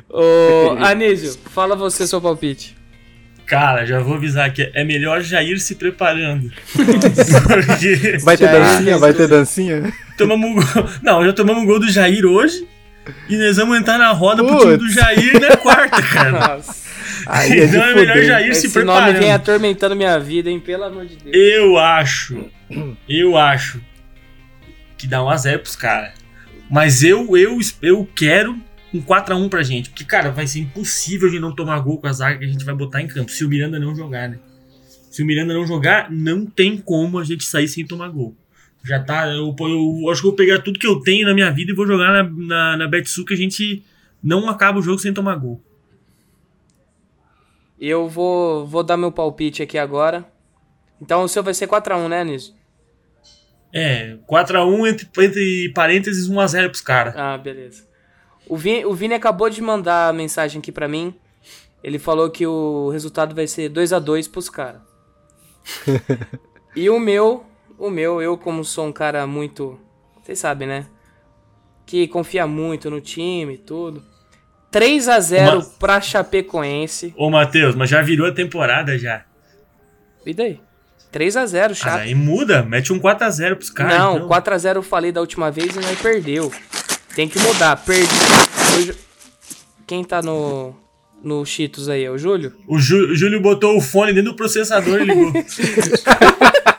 [0.10, 2.78] Ô, Anísio, fala você seu palpite.
[3.46, 6.52] Cara, já vou avisar que é melhor já ir se preparando.
[6.76, 8.98] Porque Vai ter é dancinha?
[8.98, 9.94] Vai ter dancinha?
[10.18, 10.90] tomamos um gol.
[11.02, 12.68] Não, já tomamos um gol do Jair hoje.
[13.30, 14.64] E nós vamos entrar na roda pro Putz.
[14.66, 16.32] time do Jair na quarta, cara.
[16.58, 16.88] Nossa,
[17.28, 18.28] Aí é então é melhor fuder.
[18.28, 20.60] já ir se esse nome vem atormentando minha vida, hein?
[20.60, 21.36] Pelo amor de Deus.
[21.36, 22.46] Eu acho.
[23.08, 23.82] Eu acho.
[24.98, 26.12] Que dá um a 0 pros caras.
[26.70, 28.58] Mas eu, eu, eu quero
[28.94, 29.90] um 4x1 pra gente.
[29.90, 32.66] Porque, cara, vai ser impossível de não tomar gol com a zaga que a gente
[32.66, 33.32] vai botar em campo.
[33.32, 34.40] Se o Miranda não jogar, né?
[35.12, 38.36] Se o Miranda não jogar, não tem como a gente sair sem tomar gol.
[38.88, 39.28] Já tá.
[39.28, 41.76] Eu, eu acho que eu vou pegar tudo que eu tenho na minha vida e
[41.76, 43.84] vou jogar na, na, na Betsu que a gente
[44.24, 45.62] não acaba o jogo sem tomar gol.
[47.80, 50.26] Eu vou, vou dar meu palpite aqui agora.
[51.02, 52.54] Então o seu vai ser 4x1, né, Anísio?
[53.74, 57.14] É, 4x1 entre, entre parênteses 1x0 pros caras.
[57.16, 57.86] Ah, beleza.
[58.48, 61.14] O Vini, o Vini acabou de mandar a mensagem aqui pra mim.
[61.84, 64.82] Ele falou que o resultado vai ser 2 a 2 pros caras.
[66.76, 67.46] e o meu,
[67.78, 69.80] o meu, eu como sou um cara muito,
[70.24, 70.86] vocês sabem, né?
[71.86, 74.04] Que confia muito no time e tudo.
[74.70, 77.14] 3 a 0 Uma- pra Chapecoense.
[77.18, 79.24] Ô, Matheus, mas já virou a temporada já.
[80.26, 80.60] E daí?
[81.12, 82.00] 3 a 0 Ah, Chape.
[82.04, 83.98] aí muda, mete um 4x0 pros caras.
[83.98, 84.28] Não, então.
[84.28, 86.52] 4x0 eu falei da última vez e nós perdeu.
[87.16, 87.78] Tem que mudar.
[87.78, 88.14] Perdi.
[88.78, 88.96] Hoje-
[89.88, 90.76] Quem tá no.
[91.24, 92.04] No Cheetos aí?
[92.04, 92.54] É o Júlio?
[92.68, 95.32] O, Jú- o Júlio botou o fone dentro do processador e ligou.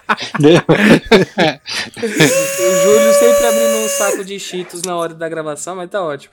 [1.97, 6.33] O Júlio sempre abrindo um saco de Cheetos na hora da gravação, mas tá ótimo.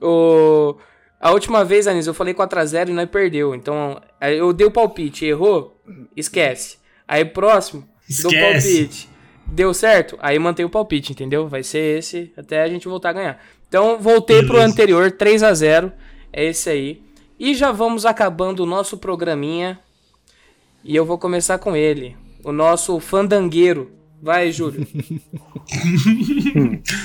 [0.00, 0.76] O...
[1.18, 3.54] A última vez, Anis, eu falei 4x0 e nós perdeu.
[3.54, 5.80] Então, eu dei o palpite, errou?
[6.14, 6.78] Esquece.
[7.08, 7.88] Aí próximo,
[8.22, 8.76] dou Esquece.
[8.76, 9.08] palpite.
[9.46, 10.18] Deu certo?
[10.20, 11.48] Aí mantém o palpite, entendeu?
[11.48, 13.42] Vai ser esse até a gente voltar a ganhar.
[13.68, 14.72] Então, voltei pro Beleza.
[14.72, 15.92] anterior, 3 a 0
[16.32, 17.02] É esse aí.
[17.38, 19.78] E já vamos acabando o nosso programinha.
[20.84, 22.16] E eu vou começar com ele.
[22.46, 23.90] O nosso fandangueiro.
[24.22, 24.86] Vai, Júlio.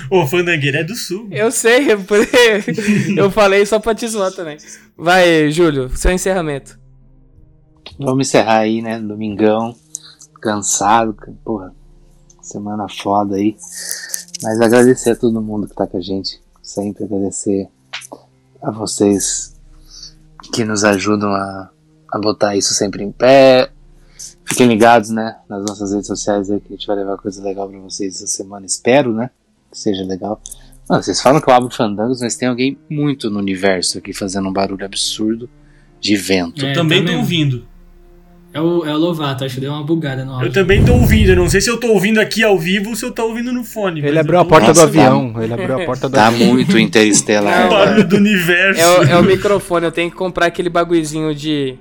[0.10, 1.28] Ô, Fandangueira é do sul.
[1.32, 2.00] Eu sei, eu-
[3.18, 4.58] eu falei só pra te zoar também.
[4.98, 6.80] Vai, Júlio, seu encerramento.
[8.00, 9.00] Vamos encerrar aí, né?
[9.00, 9.76] Domingão.
[10.42, 11.16] Cansado.
[11.44, 11.74] Porra.
[12.42, 13.56] Semana foda aí.
[14.44, 16.40] Mas agradecer a todo mundo que tá com a gente.
[16.62, 17.68] Sempre agradecer
[18.62, 19.56] a vocês
[20.54, 21.70] que nos ajudam a,
[22.12, 23.72] a botar isso sempre em pé.
[24.52, 25.36] Fiquem ligados, né?
[25.50, 28.28] Nas nossas redes sociais aí que a gente vai levar coisa legal pra vocês essa
[28.28, 28.66] semana.
[28.66, 29.30] Espero, né?
[29.72, 30.42] Que seja legal.
[30.90, 34.50] Mano, vocês falam que eu abro fandangos, mas tem alguém muito no universo aqui fazendo
[34.50, 35.50] um barulho absurdo
[36.00, 36.66] de vento.
[36.66, 37.66] É, também tá tô ouvindo.
[38.54, 40.52] É o, é o Lovato, acho que deu uma bugada no Eu áudio.
[40.52, 41.30] também tô ouvindo.
[41.30, 43.54] Eu não sei se eu tô ouvindo aqui ao vivo ou se eu tô ouvindo
[43.54, 44.02] no fone.
[44.06, 45.42] Ele abriu eu a porta Nossa, do tá- avião.
[45.42, 46.50] Ele abriu a porta do Tá avião.
[46.52, 47.68] muito interestelar.
[47.68, 48.82] Ouvindo o barulho do universo.
[48.82, 51.78] É o, é o microfone, eu tenho que comprar aquele bagulhozinho de.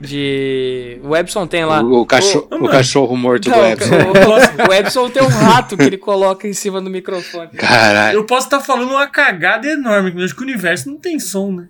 [0.00, 1.00] De.
[1.02, 1.82] O Epson tem lá.
[1.82, 3.94] O, o cachorro, o cachorro morto Não, do Epson.
[3.94, 7.50] o, o Epson tem um rato que ele coloca em cima do microfone.
[7.56, 8.16] Caralho.
[8.16, 11.50] Eu posso estar falando uma cagada enorme, mas acho que o universo não tem som,
[11.50, 11.68] né?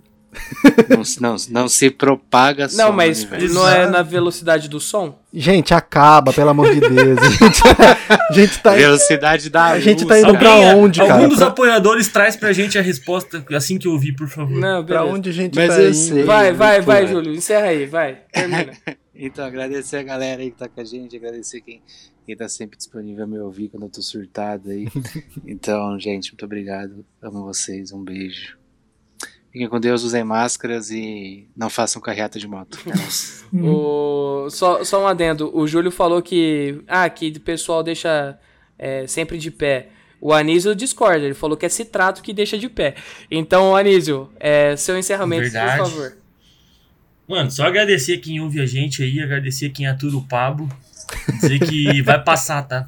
[0.89, 5.19] Não, se- não, não se propaga só Não, mas não é na velocidade do som?
[5.33, 7.19] Gente, acaba, pelo amor de Deus.
[7.19, 7.63] A gente,
[8.29, 10.39] a gente tá Velocidade da A gente luz, tá indo cara.
[10.39, 11.29] pra onde, algum cara?
[11.29, 14.59] dos Pra- apoiadores traz pra gente a resposta assim que eu ouvir, por favor.
[14.59, 15.95] Não, Pra onde a gente Mas tá eu indo?
[15.97, 16.23] sei.
[16.25, 17.35] Vai, vai, vai, Pô, Júlio.
[17.35, 18.19] Encerra aí, vai.
[18.33, 18.73] Termina.
[19.21, 21.83] Então, agradecer a galera aí que tá com a gente, agradecer quem,
[22.25, 24.87] quem tá sempre disponível a me ouvir quando eu tô surtado aí.
[25.45, 27.05] Então, gente, muito obrigado.
[27.21, 28.57] Amo vocês, um beijo.
[29.51, 32.79] Fiquem com Deus, usem máscaras e não façam carreata de moto.
[33.51, 35.51] O, só, só um adendo.
[35.57, 36.83] O Júlio falou que.
[36.87, 38.39] Ah, que o pessoal deixa
[38.79, 39.89] é, sempre de pé.
[40.21, 41.25] O Anísio discorda.
[41.25, 42.95] Ele falou que é citrato que deixa de pé.
[43.31, 45.79] Então, Anísio, é, seu encerramento, Verdade.
[45.79, 46.17] por favor.
[47.27, 50.69] Mano, só agradecer quem ouve a gente aí, agradecer quem atura o Pablo.
[51.41, 52.87] Dizer que vai passar, tá?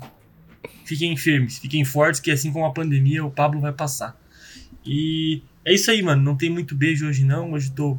[0.85, 4.19] Fiquem firmes, fiquem fortes, que assim como a pandemia, o Pablo vai passar.
[4.85, 6.23] E é isso aí, mano.
[6.23, 7.53] Não tem muito beijo hoje, não.
[7.53, 7.99] Hoje tô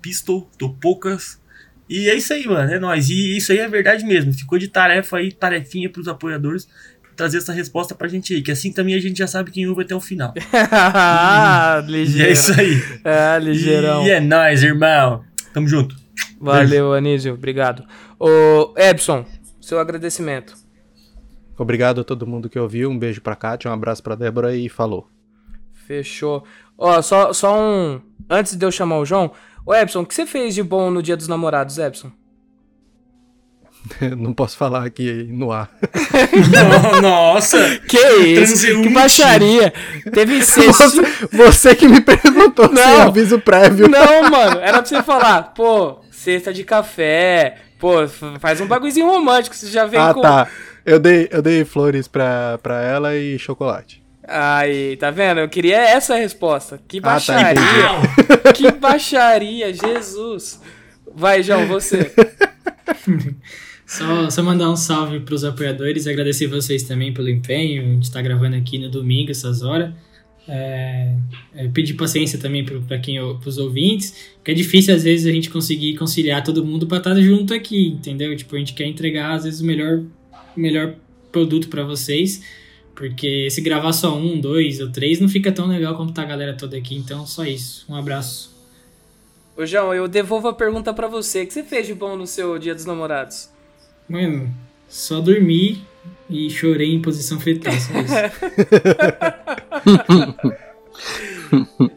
[0.00, 1.40] pistol, tô poucas.
[1.88, 2.72] E é isso aí, mano.
[2.72, 3.08] É nóis.
[3.10, 4.32] E isso aí é verdade mesmo.
[4.32, 6.68] Ficou de tarefa aí, tarefinha pros apoiadores.
[7.16, 9.82] trazer essa resposta pra gente aí, que assim também a gente já sabe quem ouve
[9.82, 10.32] até o final.
[10.54, 12.28] ah, E ligeiro.
[12.28, 12.82] é isso aí.
[13.04, 14.06] É, ligeirão.
[14.06, 15.22] E é nóis, irmão.
[15.52, 15.94] Tamo junto.
[16.40, 17.34] Valeu, Anísio.
[17.34, 17.84] Obrigado.
[18.18, 19.26] Ô, Epson,
[19.60, 20.54] seu agradecimento.
[21.58, 22.88] Obrigado a todo mundo que ouviu.
[22.88, 25.06] Um beijo pra Kátia, um abraço pra Débora e falou.
[25.86, 26.44] Fechou.
[26.80, 28.00] Ó, só, só um.
[28.28, 29.30] Antes de eu chamar o João.
[29.66, 32.10] Ô, Epson, o que você fez de bom no dia dos namorados, Epson?
[34.16, 35.70] Não posso falar aqui no ar.
[37.02, 37.78] Nossa!
[37.88, 38.62] Que isso?
[38.66, 38.88] Transeunte.
[38.88, 39.72] Que baixaria.
[40.12, 40.82] Teve sexto.
[40.90, 41.02] Você,
[41.32, 43.02] você que me perguntou sem Não.
[43.02, 43.88] aviso prévio.
[43.88, 44.60] Não, mano.
[44.60, 47.56] Era pra você falar, pô, cesta de café.
[47.78, 48.06] Pô,
[48.38, 49.56] faz um bagulhozinho romântico.
[49.56, 50.20] Você já vem Ah, com.
[50.20, 50.46] tá.
[50.84, 53.99] Eu dei, eu dei flores pra, pra ela e chocolate.
[54.32, 55.40] Aí, tá vendo?
[55.40, 56.80] Eu queria essa resposta.
[56.86, 57.62] Que Ah, tá, baixaria.
[58.54, 60.60] Que baixaria, Jesus.
[61.12, 62.12] Vai, João, você.
[63.84, 67.82] Só, só mandar um salve pros apoiadores, agradecer vocês também pelo empenho.
[67.82, 69.92] A gente tá gravando aqui no domingo, essas horas.
[70.46, 71.16] É,
[71.56, 75.32] é, pedir paciência também pro, pra quem, pros ouvintes, porque é difícil às vezes a
[75.32, 78.34] gente conseguir conciliar todo mundo pra estar junto aqui, entendeu?
[78.36, 80.04] Tipo, a gente quer entregar às vezes o melhor,
[80.56, 80.94] o melhor
[81.32, 82.42] produto pra vocês,
[83.00, 86.26] porque se gravar só um, dois ou três não fica tão legal como tá a
[86.26, 87.86] galera toda aqui, então só isso.
[87.88, 88.54] Um abraço.
[89.56, 91.44] Ô, João, eu devolvo a pergunta pra você.
[91.44, 93.48] O que você fez de bom no seu dia dos namorados?
[94.06, 94.54] Mano,
[94.86, 95.82] só dormi
[96.28, 98.12] e chorei em posição fetal, só isso.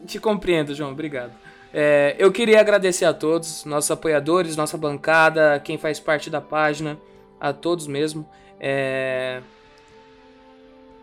[0.08, 0.92] Te compreendo, João.
[0.92, 1.32] Obrigado.
[1.70, 6.96] É, eu queria agradecer a todos, nossos apoiadores, nossa bancada, quem faz parte da página,
[7.38, 8.26] a todos mesmo.
[8.58, 9.42] É,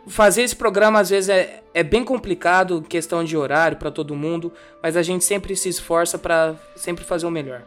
[0.07, 4.51] Fazer esse programa às vezes é, é bem complicado, questão de horário para todo mundo,
[4.81, 7.63] mas a gente sempre se esforça para sempre fazer o melhor.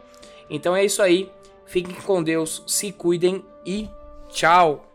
[0.49, 1.31] Então é isso aí.
[1.65, 3.89] Fiquem com Deus, se cuidem e
[4.29, 4.94] tchau!